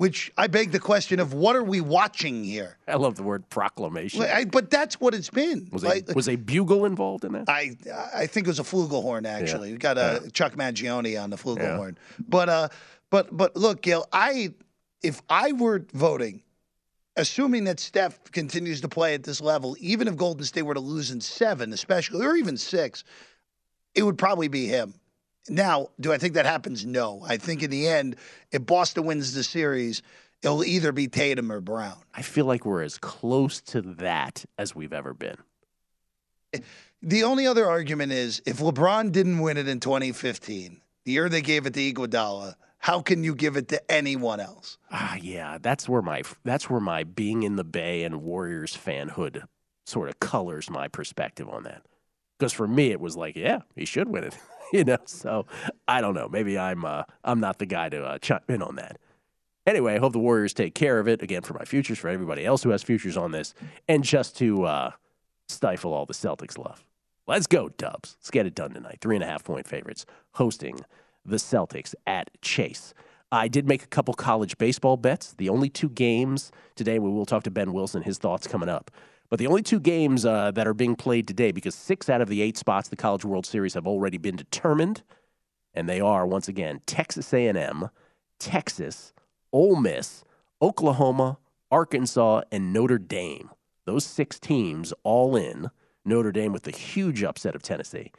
[0.00, 2.78] Which I beg the question of what are we watching here?
[2.88, 4.22] I love the word proclamation.
[4.22, 5.68] I, but that's what it's been.
[5.70, 7.44] Was, Like- a, was a bugle involved in that?
[7.50, 7.76] I
[8.14, 9.72] I think it was a flugelhorn actually.
[9.72, 11.96] We got a Chuck Mangione on the flugelhorn.
[12.26, 12.68] But uh
[13.10, 14.54] but but look, Gill, I
[15.02, 16.40] if I were voting,
[17.16, 20.80] assuming that Steph continues to play at this level, even if Golden State were to
[20.80, 23.04] lose in seven, especially or even six,
[23.94, 24.94] it would probably be him.
[25.48, 26.84] Now, do I think that happens?
[26.84, 27.22] No.
[27.26, 28.16] I think in the end,
[28.52, 30.02] if Boston wins the series,
[30.42, 31.96] it'll either be Tatum or Brown.
[32.14, 35.36] I feel like we're as close to that as we've ever been.
[37.02, 41.40] The only other argument is if LeBron didn't win it in 2015, the year they
[41.40, 44.78] gave it to Iguodala, how can you give it to anyone else?
[44.90, 49.42] Ah, yeah, that's where my that's where my being in the Bay and Warriors fanhood
[49.86, 51.82] sort of colors my perspective on that.
[52.40, 54.38] Because for me, it was like, yeah, he should win it,
[54.72, 54.96] you know.
[55.04, 55.44] So
[55.86, 56.26] I don't know.
[56.26, 58.98] Maybe I'm uh, I'm not the guy to uh, chime in on that.
[59.66, 62.46] Anyway, I hope the Warriors take care of it again for my futures, for everybody
[62.46, 63.52] else who has futures on this,
[63.88, 64.90] and just to uh,
[65.50, 66.82] stifle all the Celtics love.
[67.26, 68.16] Let's go, Dubs.
[68.18, 68.98] Let's get it done tonight.
[69.02, 70.80] Three and a half point favorites hosting
[71.26, 72.94] the Celtics at Chase.
[73.30, 75.34] I did make a couple college baseball bets.
[75.34, 78.90] The only two games today, we will talk to Ben Wilson, his thoughts coming up.
[79.30, 82.28] But the only two games uh, that are being played today, because six out of
[82.28, 85.02] the eight spots the College World Series have already been determined,
[85.72, 87.88] and they are once again Texas A&M,
[88.40, 89.12] Texas,
[89.52, 90.24] Ole Miss,
[90.60, 91.38] Oklahoma,
[91.70, 93.50] Arkansas, and Notre Dame.
[93.86, 95.70] Those six teams all in.
[96.04, 98.10] Notre Dame with the huge upset of Tennessee.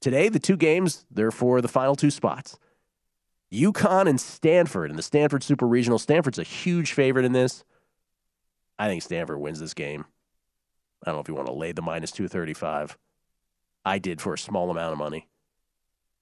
[0.00, 2.58] Today, the two games, they're for the final two spots.
[3.52, 5.98] UConn and Stanford in the Stanford Super Regional.
[5.98, 7.64] Stanford's a huge favorite in this.
[8.78, 10.04] I think Stanford wins this game.
[11.04, 12.96] I don't know if you want to lay the minus 235.
[13.84, 15.28] I did for a small amount of money.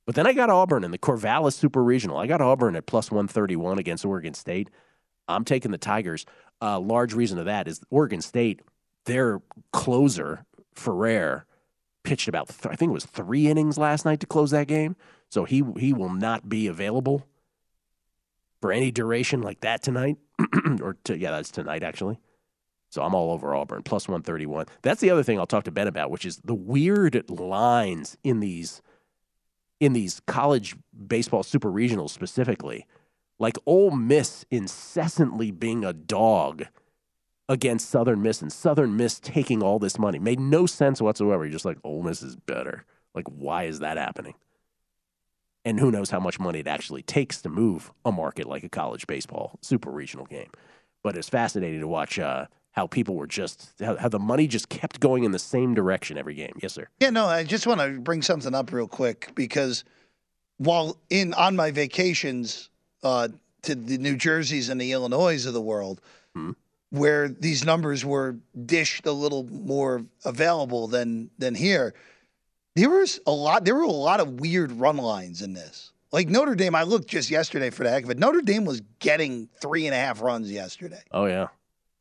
[0.05, 2.16] But then I got Auburn in the Corvallis Super Regional.
[2.16, 4.68] I got Auburn at plus 131 against Oregon State.
[5.29, 6.27] I'm taking the Tigers.
[6.61, 8.62] A uh, large reason of that is Oregon State,
[9.05, 9.40] their
[9.73, 11.47] closer, Ferrer,
[12.03, 14.97] pitched about, th- I think it was three innings last night to close that game.
[15.29, 17.27] So he, he will not be available
[18.61, 20.16] for any duration like that tonight.
[20.81, 22.18] or, to, yeah, that's tonight, actually.
[22.92, 24.66] So I'm all over Auburn, plus 131.
[24.83, 28.40] That's the other thing I'll talk to Ben about, which is the weird lines in
[28.40, 28.83] these
[29.81, 30.76] in these college
[31.07, 32.87] baseball super regionals specifically.
[33.38, 36.66] Like Ole Miss incessantly being a dog
[37.48, 40.18] against Southern Miss and Southern Miss taking all this money.
[40.18, 41.44] Made no sense whatsoever.
[41.44, 42.85] You're just like, Ole Miss is better.
[43.14, 44.35] Like, why is that happening?
[45.64, 48.68] And who knows how much money it actually takes to move a market like a
[48.68, 50.50] college baseball super regional game.
[51.02, 54.68] But it's fascinating to watch uh, how people were just how, how the money just
[54.68, 56.58] kept going in the same direction every game.
[56.62, 56.88] Yes, sir.
[57.00, 59.85] Yeah, no, I just want to bring something up real quick because
[60.58, 62.70] while in on my vacations
[63.02, 63.28] uh,
[63.62, 66.00] to the New Jerseys and the Illinois of the world,
[66.35, 66.52] Hmm.
[66.90, 71.94] where these numbers were dished a little more available than than here,
[72.74, 73.66] There was a lot.
[73.66, 75.92] There were a lot of weird run lines in this.
[76.11, 78.18] Like Notre Dame, I looked just yesterday for the heck of it.
[78.18, 81.48] Notre Dame was getting three and a half runs yesterday Oh yeah.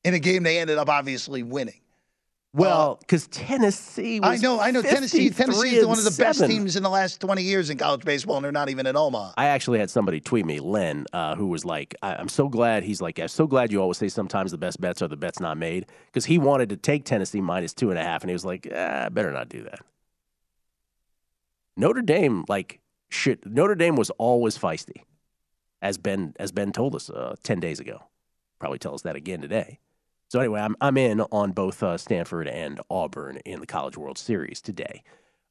[0.04, 1.76] In a game they ended up obviously winning.
[2.54, 4.20] Well, because Tennessee.
[4.20, 4.82] Was I know, I know.
[4.82, 7.78] Tennessee, Tennessee is one of the and best teams in the last twenty years in
[7.78, 9.36] college baseball, and they're not even in Omaha.
[9.38, 12.84] I actually had somebody tweet me, Len, uh, who was like, I- "I'm so glad."
[12.84, 15.40] He's like, "I'm so glad you always say sometimes the best bets are the bets
[15.40, 18.34] not made," because he wanted to take Tennessee minus two and a half, and he
[18.34, 19.80] was like, eh, "Better not do that."
[21.78, 23.46] Notre Dame, like, shit.
[23.46, 25.04] Notre Dame was always feisty,
[25.82, 28.04] as Ben as Ben told us uh, ten days ago.
[28.60, 29.80] Probably tell us that again today.
[30.32, 34.18] So anyway, I'm I'm in on both uh, Stanford and Auburn in the College World
[34.18, 35.04] Series today.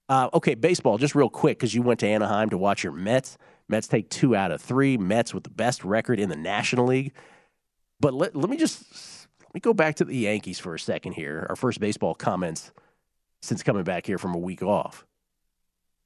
[0.08, 3.36] Uh, okay, baseball, just real quick, because you went to Anaheim to watch your Mets.
[3.68, 4.96] Mets take two out of three.
[4.96, 7.12] Mets with the best record in the National League.
[8.00, 11.12] But let, let me just let me go back to the Yankees for a second
[11.12, 11.44] here.
[11.50, 12.72] Our first baseball comments
[13.42, 15.04] since coming back here from a week off.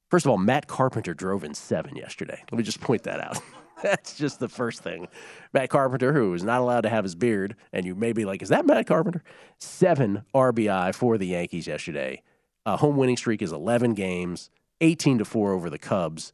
[0.09, 2.43] First of all, Matt Carpenter drove in seven yesterday.
[2.51, 3.39] Let me just point that out.
[3.83, 5.07] That's just the first thing.
[5.53, 8.41] Matt Carpenter, who is not allowed to have his beard, and you may be like,
[8.41, 9.23] is that Matt Carpenter?
[9.59, 12.21] Seven RBI for the Yankees yesterday.
[12.65, 14.49] Uh, home winning streak is 11 games,
[14.81, 16.31] 18 to 4 over the Cubs.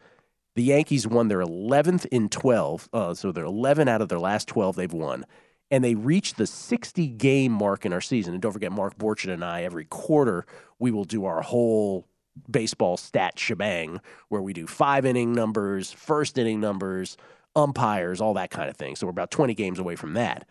[0.55, 4.47] The Yankees won their 11th in 12, uh, so they're 11 out of their last
[4.47, 5.25] 12 they've won.
[5.69, 8.33] And they reached the 60 game mark in our season.
[8.33, 10.45] And don't forget, Mark Borchardt and I, every quarter,
[10.79, 12.05] we will do our whole
[12.49, 17.17] baseball stat shebang where we do five inning numbers, first inning numbers,
[17.55, 18.95] umpires, all that kind of thing.
[18.95, 20.47] So we're about 20 games away from that.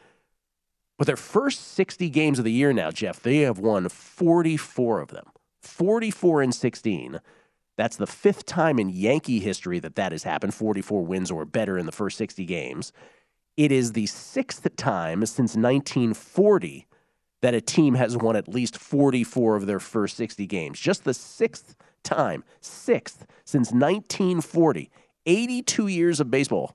[0.98, 5.08] But their first 60 games of the year now, Jeff, they have won 44 of
[5.08, 5.26] them.
[5.62, 7.20] 44 and 16.
[7.76, 11.78] That's the fifth time in Yankee history that that has happened 44 wins or better
[11.78, 12.92] in the first 60 games.
[13.56, 16.86] It is the sixth time since 1940
[17.42, 20.78] that a team has won at least 44 of their first 60 games.
[20.78, 24.90] Just the sixth time, sixth since 1940.
[25.26, 26.74] 82 years of baseball,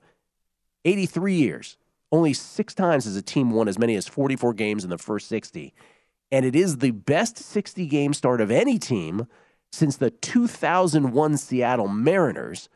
[0.86, 1.78] 83 years.
[2.12, 5.28] Only six times has a team won as many as 44 games in the first
[5.28, 5.74] 60.
[6.32, 9.28] And it is the best 60 game start of any team
[9.72, 12.70] since the 2001 Seattle Mariners,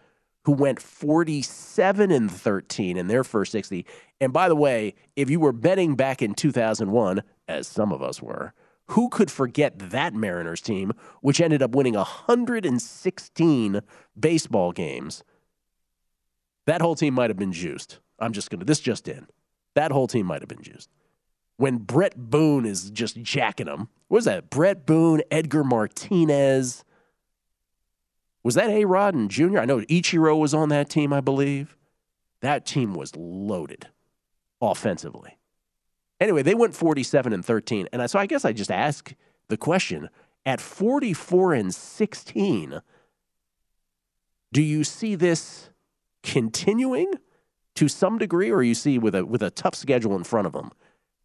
[0.44, 3.86] who went 47 and 13 in their first 60.
[4.20, 8.22] And by the way, if you were betting back in 2001, as some of us
[8.22, 8.54] were,
[8.90, 13.82] who could forget that Mariners team, which ended up winning 116
[14.20, 15.24] baseball games?
[16.66, 18.00] That whole team might have been juiced.
[18.20, 19.28] I'm just going to, this just in.
[19.76, 20.90] That whole team might have been juiced.
[21.58, 23.90] When Bret Boone is just jacking them.
[24.08, 24.50] What was that?
[24.50, 26.84] Bret Boone, Edgar Martinez.
[28.44, 29.60] Was that A Rod and Jr.?
[29.60, 31.76] I know Ichiro was on that team, I believe.
[32.42, 33.88] That team was loaded
[34.62, 35.39] offensively.
[36.20, 37.88] Anyway, they went 47 and 13.
[37.94, 39.14] And so I guess I just ask
[39.48, 40.10] the question
[40.46, 42.82] at 44 and 16,
[44.52, 45.70] do you see this
[46.24, 47.14] continuing
[47.76, 50.54] to some degree, or you see with a with a tough schedule in front of
[50.54, 50.72] them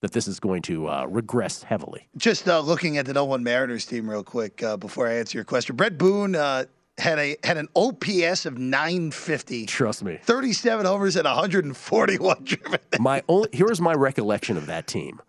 [0.03, 2.09] that this is going to uh, regress heavily?
[2.17, 5.39] Just uh, looking at the No One Mariners team real quick uh, before I answer
[5.39, 5.75] your question.
[5.75, 6.67] Bret Boone uh,
[6.99, 10.19] had a had an OPS of 950, Trust me.
[10.23, 12.81] 37 homers and 141 driven.
[13.01, 15.21] My only here's my recollection of that team.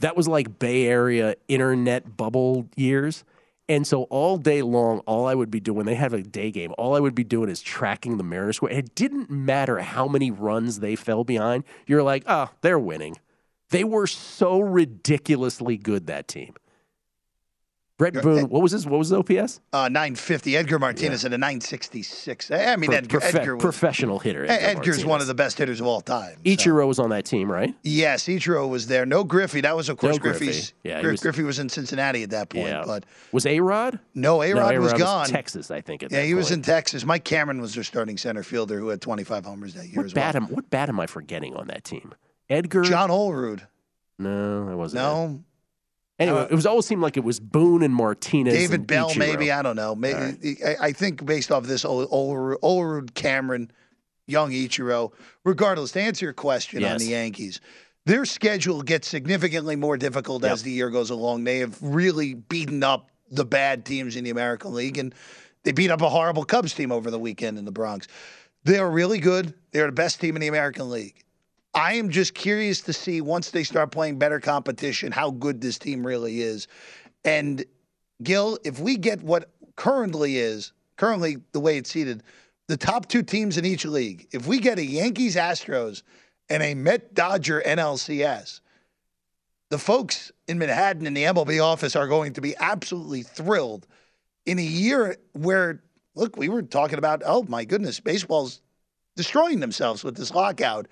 [0.00, 3.24] That was like Bay Area internet bubble years.
[3.68, 6.72] And so all day long, all I would be doing, they have a day game,
[6.78, 8.70] all I would be doing is tracking the Mariners score.
[8.70, 11.64] It didn't matter how many runs they fell behind.
[11.86, 13.16] You're like, oh, they're winning.
[13.70, 16.54] They were so ridiculously good, that team.
[17.98, 19.60] Bret Boone, what was his what was his OPS?
[19.72, 20.54] Uh, 950.
[20.54, 22.50] Edgar Martinez at a 966.
[22.50, 24.44] I mean, Edgar, profe- Edgar was, professional hitter.
[24.44, 26.34] Ed- Edgar's one of the best hitters of all time.
[26.36, 26.42] so.
[26.44, 27.74] Ichiro was on that team, right?
[27.82, 29.06] Yes, Ichiro was there.
[29.06, 29.62] No Griffey.
[29.62, 30.46] That was, of course, No Griffey.
[30.46, 30.74] Griffey's.
[30.84, 32.66] Yeah, he Gri- was- Griffey was in Cincinnati at that point.
[32.68, 32.82] Yeah.
[32.86, 33.98] But Was A Rod?
[34.14, 35.26] no, A Rod was gone.
[35.26, 36.02] Texas, I think.
[36.02, 36.60] At yeah, he was in.
[36.60, 37.04] Texas.
[37.06, 40.14] Mike Cameron was their starting center fielder who had 25 homers that year What as
[40.14, 40.24] well.
[40.24, 42.14] bat am What bat am I forgetting on that team?
[42.50, 42.82] Edgar?
[42.82, 43.62] John Olerud.
[44.18, 45.00] No, it wasn't.
[45.02, 45.40] it.
[46.18, 48.54] Anyway, Uh, it was always seemed like it was Boone and Martinez.
[48.54, 49.18] David and Bell, Ichiro.
[49.18, 49.52] maybe.
[49.52, 49.94] I don't know.
[49.94, 53.70] Maybe, I, I think based off of this, Ol- Olerud, Olerud, Cameron,
[54.26, 55.12] young Ichiro.
[55.44, 57.60] Regardless, to answer your question on the Yankees,
[58.06, 60.52] their schedule gets significantly more difficult Yep.
[60.52, 61.44] as the year goes along.
[61.44, 65.14] They have really beaten up the bad teams in the American League, and
[65.64, 68.06] they beat up a horrible Cubs team over the weekend in the Bronx.
[68.64, 69.52] They are really good.
[69.72, 71.24] They're the best team in the American League.
[71.76, 75.78] I am just curious to see once they start playing better competition how good this
[75.78, 76.68] team really is.
[77.22, 77.66] And
[78.22, 82.22] Gill, if we get what currently is, currently the way it's seated,
[82.66, 86.02] the top two teams in each league, if we get a Yankees Astros
[86.48, 88.60] and a Met Dodger NLCS,
[89.68, 93.86] the folks in Manhattan in the MLB office are going to be absolutely thrilled
[94.46, 95.82] in a year where
[96.14, 98.62] look, we were talking about, oh my goodness, baseball's
[99.14, 100.86] destroying themselves with this lockout.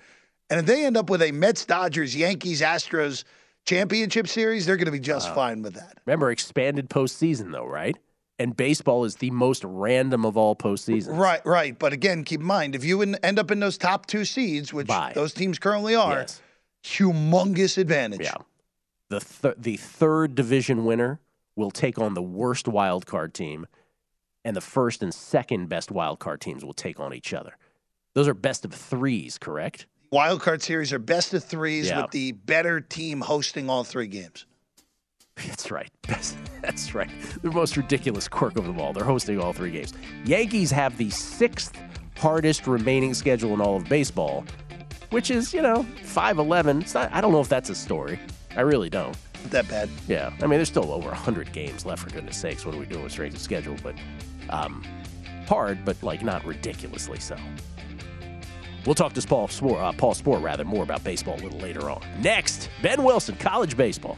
[0.49, 3.23] And if they end up with a Mets, Dodgers, Yankees, Astros
[3.65, 5.97] championship series, they're going to be just fine with that.
[6.05, 7.97] Remember, expanded postseason, though, right?
[8.37, 11.17] And baseball is the most random of all postseasons.
[11.17, 11.77] Right, right.
[11.77, 14.87] But again, keep in mind, if you end up in those top two seeds, which
[14.87, 15.13] Bye.
[15.15, 16.41] those teams currently are, Yes.
[16.83, 18.21] humongous advantage.
[18.21, 18.35] Yeah.
[19.09, 21.19] The th- the third division winner
[21.55, 23.67] will take on the worst wild card team,
[24.43, 27.55] and the first and second best wild card teams will take on each other.
[28.13, 29.85] Those are best of threes, correct?
[30.11, 32.01] Wild card series are best of threes Yeah.
[32.03, 34.45] with the better team hosting all three games.
[35.47, 35.91] That's right.
[36.07, 37.09] That's, that's right.
[37.41, 38.93] The most ridiculous quirk of them all.
[38.93, 39.93] They're hosting all three games.
[40.23, 41.77] Yankees have the sixth
[42.17, 44.45] hardest remaining schedule in all of baseball,
[45.09, 46.81] which is, you know, 5 11.
[46.83, 48.19] It's not, I don't know if that's a story.
[48.55, 49.15] I really don't.
[49.43, 49.89] Not that bad.
[50.07, 50.31] Yeah.
[50.37, 52.65] I mean, there's still over 100 games left, for goodness sakes.
[52.65, 53.75] What are we doing with strength of schedule?
[53.83, 53.95] But
[54.49, 54.83] um,
[55.47, 57.35] hard, but like not ridiculously so.
[58.85, 60.13] We'll talk to Paul Sport, uh, Paul
[60.43, 62.01] rather, more about baseball a little later on.
[62.21, 64.17] Next, Ben Wilson, college baseball.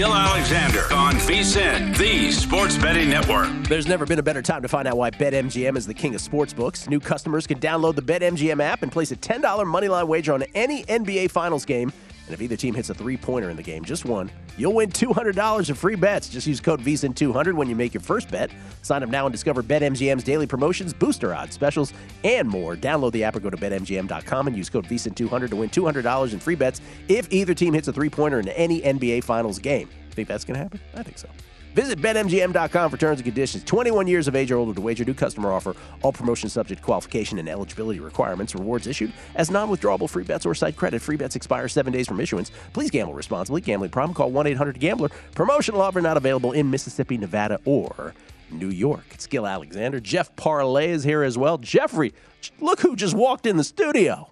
[0.00, 3.50] Gill Alexander on VSIN, the Sports Betting Network.
[3.64, 6.22] There's never been a better time to find out why BetMGM is the king of
[6.22, 6.88] sportsbooks.
[6.88, 10.84] New customers can download the BetMGM app and place a $10 moneyline wager on any
[10.84, 11.92] NBA Finals game.
[12.30, 14.88] And if either team hits a three pointer in the game, just one, you'll win
[14.90, 16.28] $200 in free bets.
[16.28, 18.52] Just use code VSIN200 when you make your first bet.
[18.82, 22.76] Sign up now and discover BetMGM's daily promotions, booster odds, specials, and more.
[22.76, 26.38] Download the app or go to BetMGM.com and use code VSIN200 to win $200 in
[26.38, 29.88] free bets if either team hits a three pointer in any NBA Finals game.
[30.12, 30.78] Think that's going to happen?
[30.94, 31.28] I think so.
[31.74, 33.62] Visit BetMGM.com for terms and conditions.
[33.64, 35.04] 21 years of age or older to wager.
[35.04, 35.76] New customer offer.
[36.02, 38.54] All promotions subject to qualification and eligibility requirements.
[38.54, 41.00] Rewards issued as non-withdrawable free bets or site credit.
[41.00, 42.50] Free bets expire seven days from issuance.
[42.72, 43.60] Please gamble responsibly.
[43.60, 44.14] Gambling problem?
[44.14, 45.10] Call 1-800-GAMBLER.
[45.34, 48.14] Promotional offer not available in Mississippi, Nevada, or
[48.50, 49.04] New York.
[49.12, 50.00] It's Gill Alexander.
[50.00, 51.56] Jeff Parles is here as well.
[51.58, 52.12] Jeffrey,
[52.60, 54.30] look who just walked in the studio.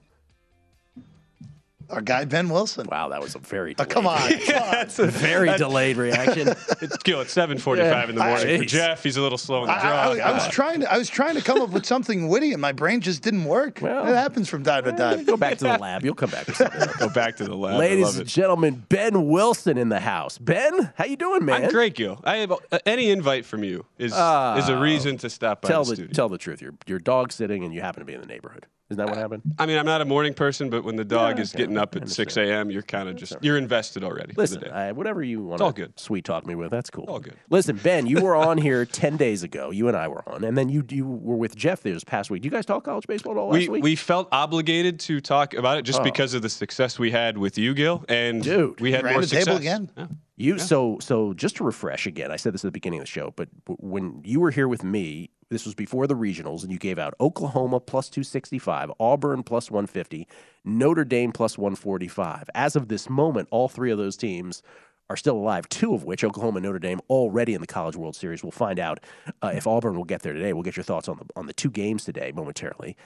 [1.91, 2.86] Our guy Ben Wilson.
[2.91, 4.18] Wow, that was a very Oh, delayed, come on.
[4.18, 6.49] come a very delayed reaction.
[6.80, 7.20] It's Gill.
[7.22, 8.59] It's seven forty-five in the I- morning.
[8.61, 10.24] For Jeff, he's a little slow in the I, draw.
[10.24, 12.61] I- I was trying to I was trying to come up with something witty and
[12.61, 13.80] my brain just didn't work.
[13.82, 15.24] Well, it happens from time to time.
[15.24, 16.05] Go back to the lab.
[16.05, 16.89] You'll come back with something.
[16.99, 17.78] Go back to the lab.
[17.78, 20.39] Ladies and gentlemen, Ben Wilson in the house.
[20.39, 21.64] Ben, how you doing, man?
[21.64, 22.20] I'm great, Gill.
[22.22, 25.84] I have uh, any invite from you is is a reason to stop by Tell
[25.84, 26.12] the the studio.
[26.12, 26.61] tell the truth.
[26.62, 28.66] You're you're dog sitting and you happen to be in the neighborhood.
[28.91, 29.43] Isn't that what uh, happened?
[29.59, 31.64] I mean, I'm not a morning person, but when the dog Yeah, is okay.
[31.64, 34.32] getting up at 6 a.m., you're kind of just you're invested already.
[34.32, 34.72] for Listen, the day.
[34.72, 35.99] I, whatever you want all good.
[36.01, 37.05] sweet talk me with, that's cool.
[37.07, 37.34] all good.
[37.51, 39.70] Listen, Ben, you were on here ten days ago.
[39.70, 42.41] You and I were on, and then you you were with Jeff this past week.
[42.43, 43.84] Do you guys talk college baseball at all last we week?
[43.84, 46.05] we felt obligated to talk about it just Oh.
[46.05, 48.80] because of the success we had with you, Gill, and Dude.
[48.80, 49.45] we had more the success.
[49.45, 49.91] table again.
[49.99, 50.07] Yeah.
[50.41, 53.11] You so so just to refresh again, I said this at the beginning of the
[53.11, 56.78] show, but when you were here with me, this was before the regionals, and you
[56.78, 60.26] gave out Oklahoma plus two sixty five, Auburn plus one fifty,
[60.64, 62.51] Notre Dame plus one forty five.
[62.55, 64.62] As of this moment, all three of those teams
[65.11, 65.66] are still alive.
[65.70, 68.42] Two of which, Oklahoma and Notre Dame, already in the College World Series.
[68.42, 69.01] We'll find out
[69.40, 70.53] uh, if Auburn will get there today.
[70.53, 72.96] We'll get your thoughts on the on the two games today momentarily.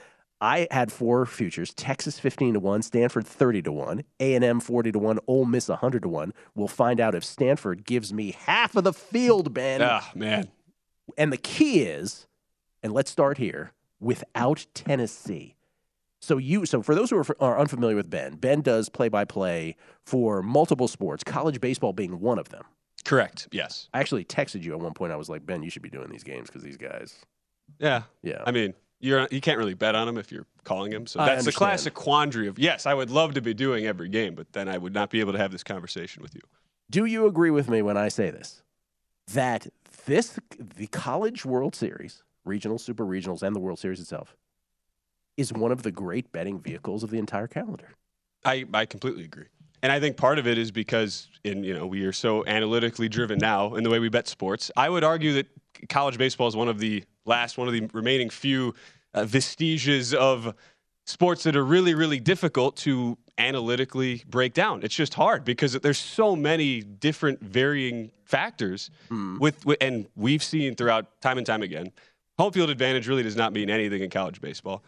[0.40, 4.58] I had four futures: Texas fifteen to one, Stanford thirty to one, A and M
[4.58, 6.34] forty to one, Ole Miss hundred to one.
[6.56, 9.80] We'll find out if Stanford gives me half of the field, Ben.
[9.80, 10.48] Ah, man.
[11.16, 12.26] And the key is,
[12.82, 15.56] and let's start here without Tennessee.
[16.20, 20.42] So you, so for those who are, are unfamiliar with Ben, Ben does play-by-play for
[20.42, 22.64] multiple sports, college baseball being one of them.
[23.04, 23.48] Correct.
[23.50, 23.88] Yes.
[23.92, 25.12] I actually texted you at one point.
[25.12, 27.18] I was like, Ben, you should be doing these games because these guys.
[27.80, 28.02] Yeah.
[28.22, 28.42] Yeah.
[28.46, 31.08] I mean, you're you can't really bet on them if you're calling them.
[31.08, 34.36] So that's the classic quandary of yes, I would love to be doing every game,
[34.36, 36.40] but then I would not be able to have this conversation with you.
[36.88, 38.62] Do you agree with me when I say this?
[39.32, 39.66] That
[40.06, 44.36] this, the College World Series, regionals, super regionals, and the World Series itself,
[45.36, 47.88] is one of the great betting vehicles of the entire calendar.
[48.44, 49.46] I, I completely agree.
[49.82, 53.08] And I think part of it is because in you know we are so analytically
[53.08, 54.70] driven now in the way we bet sports.
[54.76, 55.46] I would argue that
[55.88, 58.74] college baseball is one of the last, one of the remaining few
[59.14, 60.54] uh, vestiges of
[61.04, 64.82] sports that are really, really difficult to analytically break down.
[64.82, 68.90] It's just hard because there's so many different varying factors
[69.40, 71.92] with, with and we've seen throughout time and time again.
[72.38, 74.82] Home field advantage really does not mean anything in college baseball.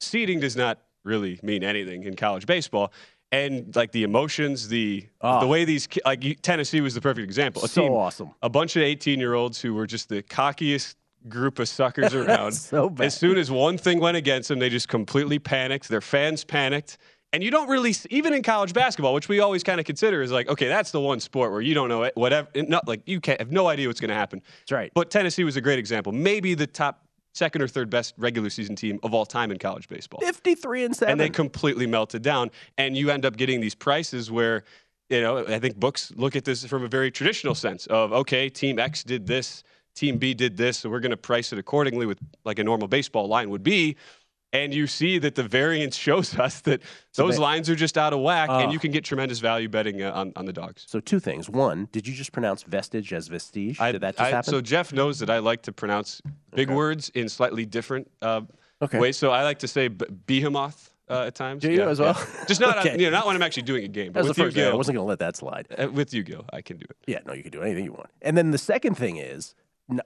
[0.00, 2.92] Seeding does not really mean anything in college baseball.
[3.30, 5.40] And like the emotions, the Ah.
[5.40, 7.64] the way these like Tennessee was the perfect example.
[7.64, 8.30] A So team, awesome.
[8.42, 10.96] a bunch of 18 year olds who were just the cockiest
[11.28, 12.52] group of suckers around.
[12.52, 13.06] So bad.
[13.06, 15.88] As soon as one thing went against them, they just completely panicked.
[15.88, 16.98] Their fans panicked.
[17.32, 20.30] And you don't really, even in college basketball, which we always kind of consider is
[20.30, 23.20] like, okay, that's the one sport where you don't know it, whatever, not like you
[23.20, 24.42] can't have no idea what's going to happen.
[24.60, 24.92] That's right.
[24.94, 26.12] But Tennessee was a great example.
[26.12, 29.88] Maybe the top second or third best regular season team of all time in college
[29.88, 31.12] baseball 53 and 7.
[31.12, 32.50] and they completely melted down.
[32.76, 34.64] And you end up getting these prices where,
[35.08, 38.50] you know, I think books look at this from a very traditional sense of, okay,
[38.50, 39.64] team X did this,
[39.94, 42.88] team B did this, so we're going to price it accordingly with like a normal
[42.88, 43.96] baseball line would be.
[44.54, 46.82] And you see that the variance shows us that
[47.14, 48.58] those lines are just out of whack, Oh.
[48.58, 50.84] and you can get tremendous value betting uh, on, on the dogs.
[50.86, 51.48] so, two things.
[51.48, 53.80] One, did you just pronounce vestige as vestige?
[53.80, 54.50] I- did that just I- happen?
[54.52, 56.20] So Jeff knows that I like to pronounce
[56.54, 58.42] big words in slightly different uh,
[58.82, 58.98] Okay.
[58.98, 59.16] ways.
[59.16, 61.62] So I like to say b- behemoth uh, at times.
[61.62, 62.14] Do you as well?
[62.48, 62.98] Just not Okay.
[62.98, 64.66] you know not when I'm actually doing a game, but with the you, first thing.
[64.72, 65.68] I wasn't going to let that slide.
[65.78, 66.96] uh, with you, Gill, I can do it.
[67.06, 68.10] Yeah, no, you can do anything you want.
[68.22, 69.54] And then the second thing is,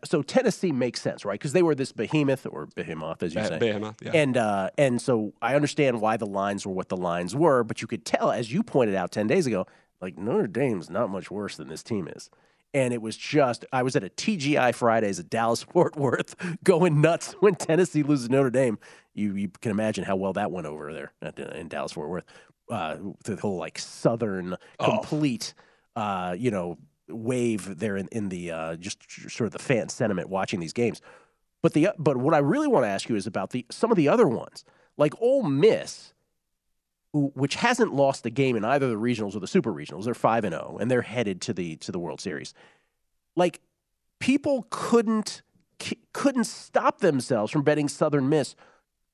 [0.04, 1.38] so Tennessee makes sense, right?
[1.38, 3.58] Because they were this behemoth or behemoth, as you Beh- say.
[3.58, 4.10] behemoth, yeah.
[4.14, 7.80] And uh, and so I understand why the lines were what the lines were, but
[7.82, 9.66] you could tell, as you pointed out ten days ago,
[10.00, 12.30] like Notre Dame's not much worse than this team is.
[12.74, 17.00] And it was just, I was at a TGI Fridays at Dallas Fort Worth going
[17.00, 18.78] nuts when Tennessee loses Notre Dame.
[19.14, 22.08] You, you can imagine how well that went over there at, the- in Dallas Fort
[22.10, 22.24] Worth.
[22.70, 25.54] Uh, the whole like Southern complete,
[25.94, 26.76] uh, you know,
[27.08, 28.98] wave there in, in the uh, just
[29.30, 31.00] sort of the fan sentiment watching these games.
[31.62, 33.96] But the but what I really want to ask you is about the some of
[33.96, 34.64] the other ones,
[34.96, 36.12] like Ole Miss,
[37.12, 40.04] which hasn't lost a game in either the regionals or the super regionals.
[40.04, 42.54] They're five and zero, and they're headed to the to the World Series.
[43.34, 43.60] Like
[44.18, 45.42] people couldn't
[46.12, 48.54] couldn't stop themselves from betting Southern Miss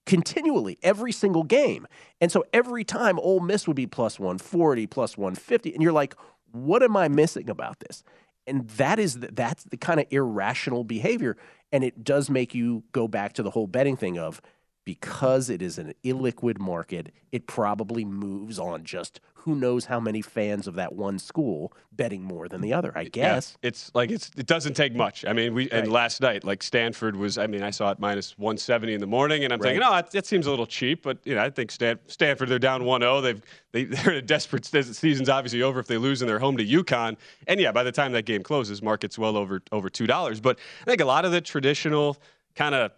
[0.04, 1.86] continually every single game.
[2.20, 6.14] And so every time Ole Miss would be plus 140, plus 150 and you're like,
[6.52, 8.02] what am I missing about this?
[8.46, 11.36] And that is the, that's the kind of irrational behavior
[11.72, 14.40] and it does make you go back to the whole betting thing of
[14.84, 20.22] because it is an illiquid market, it probably moves on just who knows how many
[20.22, 23.56] fans of that one school betting more than the other, I Yeah, guess.
[23.60, 25.24] it's like it's it doesn't take much.
[25.24, 27.38] I mean, we and last night, like Stanford was.
[27.38, 29.88] I mean, I saw it minus 170 in the morning, and I'm thinking, Right.
[29.88, 31.02] oh, that, that seems a little cheap.
[31.02, 33.22] But you know, I think Stan, Stanford they're down 1-0.
[33.22, 34.64] They've they, they're in a desperate.
[34.64, 37.16] Season's obviously over if they lose and they're home to UConn.
[37.48, 40.40] And yeah, by the time that game closes, market's well over over two dollars.
[40.40, 42.16] But I think a lot of the traditional
[42.54, 42.92] kind of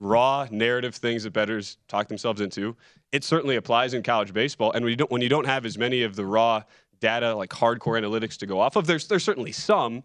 [0.00, 2.74] raw narrative things that bettors talk themselves into.
[3.12, 5.76] It certainly applies in college baseball, and when you don't when you don't have as
[5.78, 6.62] many of the raw
[7.00, 10.02] data like hardcore analytics to go off of, there's there's certainly some,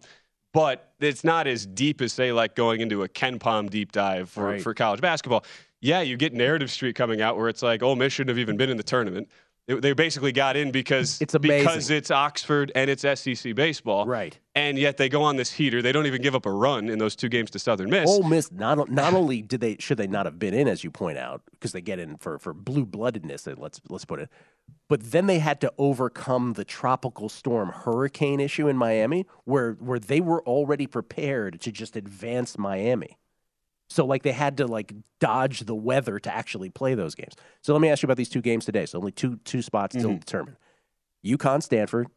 [0.52, 4.44] but it's not as deep as say like going into a KenPom deep dive for,
[4.44, 4.62] Right.
[4.62, 5.44] for college basketball.
[5.82, 8.56] Yeah, you get narrative street coming out where it's like, oh, Miss shouldn't have even
[8.56, 9.28] been in the tournament.
[9.68, 11.66] They, basically got in because It's amazing.
[11.66, 14.38] because it's Oxford and it's SEC baseball, Right.
[14.54, 15.82] And yet they go on this heater.
[15.82, 18.08] They don't even give up a run in those two games to Southern Miss.
[18.08, 20.90] Ole Miss not not only did they should they not have been in as you
[20.92, 24.30] point out because they get in for for blue bloodedness eh, let's let's put it,
[24.88, 29.98] but then they had to overcome the tropical storm hurricane issue in Miami where where
[29.98, 33.18] they were already prepared to just advance Miami.
[33.88, 37.34] So like they had to like dodge the weather to actually play those games.
[37.62, 38.86] So let me ask you about these two games today.
[38.86, 40.18] So only two two spots still mm-hmm.
[40.18, 40.56] determined.
[41.24, 42.08] UConn Stanford.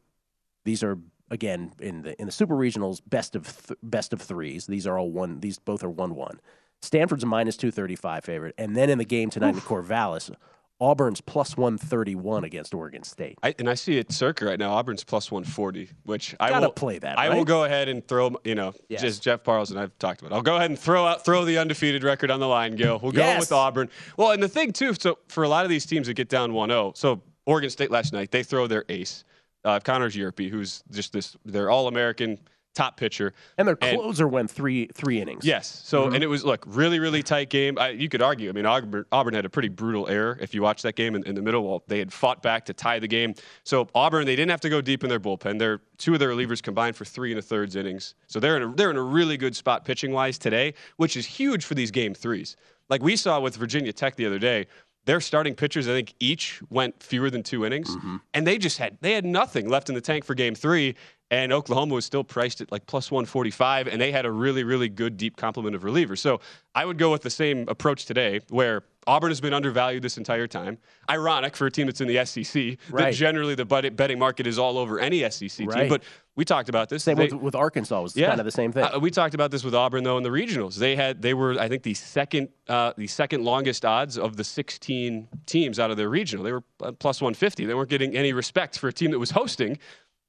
[0.65, 0.97] These are
[1.32, 4.65] again in the in the super regionals best of th- best of threes.
[4.65, 5.39] These are all one.
[5.39, 6.39] These both are one one.
[6.82, 10.34] Stanford's a minus two thirty five favorite, and then in the game tonight in Corvallis,
[10.82, 13.38] Auburn's plus one thirty one against Oregon State.
[13.43, 14.71] I, and I see it circa right now.
[14.71, 18.32] Auburn's plus 140, which I Gotta will play that, I will go ahead and throw,
[18.45, 19.01] you know, Yes.
[19.01, 20.32] just Jeff Parles and I've talked about.
[20.32, 20.36] It.
[20.36, 22.97] I'll go ahead and throw out throw the undefeated record on the line, Gill.
[23.01, 23.41] We'll go Yes.
[23.41, 23.89] with Auburn.
[24.15, 26.51] Well, and the thing too, so for a lot of these teams that get down
[26.53, 29.25] 1-0, so Oregon State last night they throw their ace,
[29.65, 32.39] uh, Connors Hjerpe, who's just this, they're all American.
[32.80, 33.34] Top pitcher.
[33.57, 35.43] And their closer went three three innings.
[35.45, 35.82] Yes.
[35.86, 36.15] So, Mm-hmm.
[36.15, 37.77] and it was look really, really tight game.
[37.77, 38.49] I, you could argue.
[38.49, 40.38] I mean, Auburn, Auburn had a pretty brutal error.
[40.41, 42.73] If you watch that game in, in the middle, well, they had fought back to
[42.73, 43.34] tie the game.
[43.63, 45.59] So Auburn, they didn't have to go deep in their bullpen.
[45.59, 48.15] They're two of their relievers combined for three and a thirds innings.
[48.27, 51.25] So they're in a, they're in a really good spot pitching wise today, which is
[51.25, 52.55] huge for these game threes.
[52.89, 54.65] Like we saw with Virginia Tech the other day.
[55.05, 57.89] Their starting pitchers, I think, each went fewer than two innings,
[58.34, 60.93] and they just had they had nothing left in the tank for Game Three.
[61.32, 64.89] And Oklahoma was still priced at like plus 145, and they had a really, really
[64.89, 66.17] good deep complement of relievers.
[66.17, 66.41] So
[66.73, 70.47] I would go with the same approach today, where Auburn has been undervalued this entire
[70.47, 70.80] time.
[71.09, 74.77] Ironic for a team that's in the SEC, that generally the betting market is all
[74.77, 75.67] over any SEC team.
[75.67, 75.89] Right.
[75.89, 76.03] But
[76.36, 77.03] we talked about this.
[77.03, 78.84] Same They- with, with Arkansas was kind of the same thing.
[78.86, 80.75] uh, we talked about this with Auburn though in the regionals.
[80.77, 84.43] They had they were I think the second uh, the second longest odds of the
[84.43, 86.43] 16 teams out of their regional.
[86.43, 87.65] They were uh, plus 150.
[87.65, 89.77] They weren't getting any respect for a team that was hosting.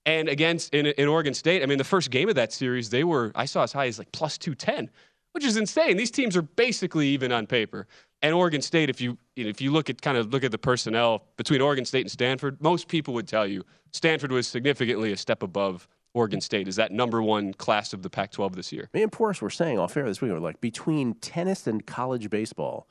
[0.07, 3.05] And against in, in Oregon State, I mean the first game of that series, they
[3.05, 4.91] were I saw as high as like plus 210,
[5.33, 5.97] which is insane.
[5.97, 7.87] These teams are basically even on paper.
[8.23, 10.51] And Oregon State, if you you know, if you look at kind of look at
[10.51, 15.13] the personnel between Oregon State and Stanford, most people would tell you Stanford was significantly
[15.13, 16.69] a step above Oregon State.
[16.69, 18.89] Is that number one class of the Pac-12 this year?
[18.93, 22.31] Me and Porus were saying off air this week, we're like between tennis and college
[22.31, 22.89] baseball,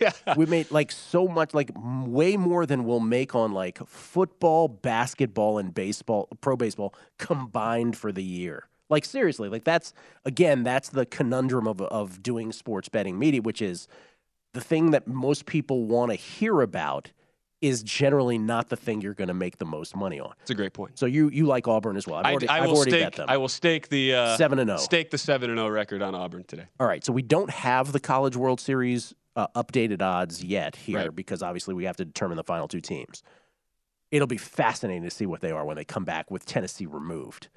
[0.00, 0.34] yeah.
[0.36, 4.68] we made like so much, like m- way more than we'll make on like football,
[4.68, 8.68] basketball, and baseball, pro baseball combined for the year.
[8.90, 9.92] Like seriously, like that's
[10.24, 13.86] again, that's the conundrum of of doing sports betting media, which is
[14.54, 17.12] the thing that most people want to hear about
[17.60, 20.32] is generally not the thing you're going to make the most money on.
[20.42, 20.98] It's a great point.
[20.98, 22.16] So you you like Auburn as well?
[22.16, 23.02] I've I, already, I have will already stake.
[23.02, 23.26] bet them.
[23.28, 24.78] I will stake the uh, 7 and 0.
[24.78, 26.66] Stake the seven and zero record on Auburn today.
[26.78, 30.98] All right, so we don't have the College World Series uh, updated odds yet here
[30.98, 31.14] Right.
[31.14, 33.22] because obviously we have to determine the final two teams.
[34.10, 37.48] It'll be fascinating to see what they are when they come back with Tennessee removed.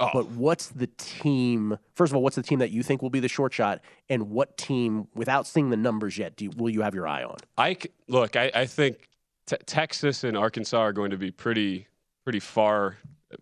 [0.00, 0.10] Oh.
[0.12, 1.78] But what's the team?
[1.94, 4.30] First of all, what's the team that you think will be the short shot, and
[4.30, 7.36] what team, without seeing the numbers yet, do you, will you have your eye on?
[7.56, 7.76] I
[8.08, 8.34] look.
[8.34, 9.08] I, I think
[9.46, 11.86] te- Texas and Arkansas are going to be pretty
[12.24, 12.96] pretty far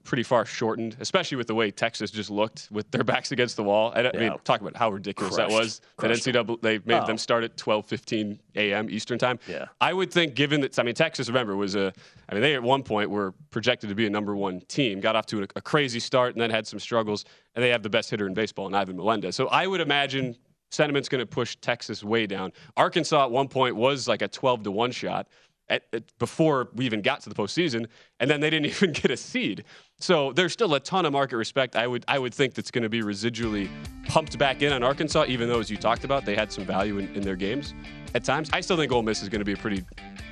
[0.05, 3.62] pretty far shortened, especially with the way Texas just looked with their backs against the
[3.62, 3.93] wall.
[3.95, 5.59] I, don't- I mean, talk about how ridiculous that Crushed.
[5.61, 5.80] was.
[5.80, 7.07] That Crushed NCAA they made Oh.
[7.07, 8.88] them start at 12:15 a.m.
[8.90, 9.38] Eastern time.
[9.49, 9.66] Yeah.
[9.80, 11.93] I would think, given that I mean Texas, remember was a
[12.28, 15.16] I mean they at one point were projected to be a number one team, got
[15.16, 17.24] off to a, a crazy start and then had some struggles,
[17.55, 19.36] and they have the best hitter in baseball, in Ivan Melendez.
[19.36, 20.36] So I would imagine
[20.70, 22.51] sentiment's going to push Texas way down.
[22.78, 25.28] Arkansas at one point was like a 12 to one shot.
[25.68, 27.86] At, at- before we even got to the postseason,
[28.20, 29.64] and then they didn't even get a seed.
[30.00, 31.76] So there's still a ton of market respect.
[31.76, 33.70] I would I would think that's going to be residually
[34.06, 36.98] pumped back in on Arkansas, even though as you talked about, they had some value
[36.98, 37.74] in, in their games
[38.14, 38.50] at times.
[38.52, 39.84] I still think Ole Miss is going to be a pretty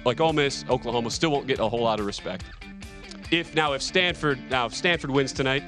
[0.05, 2.45] like Ole Miss, Oklahoma still won't get a whole lot of respect.
[3.31, 5.63] If now if Stanford now if Stanford wins tonight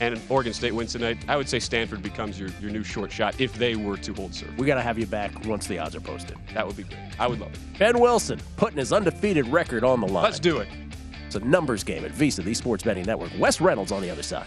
[0.00, 3.40] and Oregon State wins tonight, I would say Stanford becomes your, your new short shot
[3.40, 4.56] if they were to hold serve.
[4.58, 6.36] We got to have you back once the odds are posted.
[6.52, 6.98] That would be great.
[7.18, 7.78] I would love it.
[7.78, 10.24] Ben Wilson putting his undefeated record on the line.
[10.24, 10.68] Let's do it.
[11.26, 13.30] It's a numbers game at VSIN, the Sports Betting Network.
[13.38, 14.46] Wes Reynolds on the other side.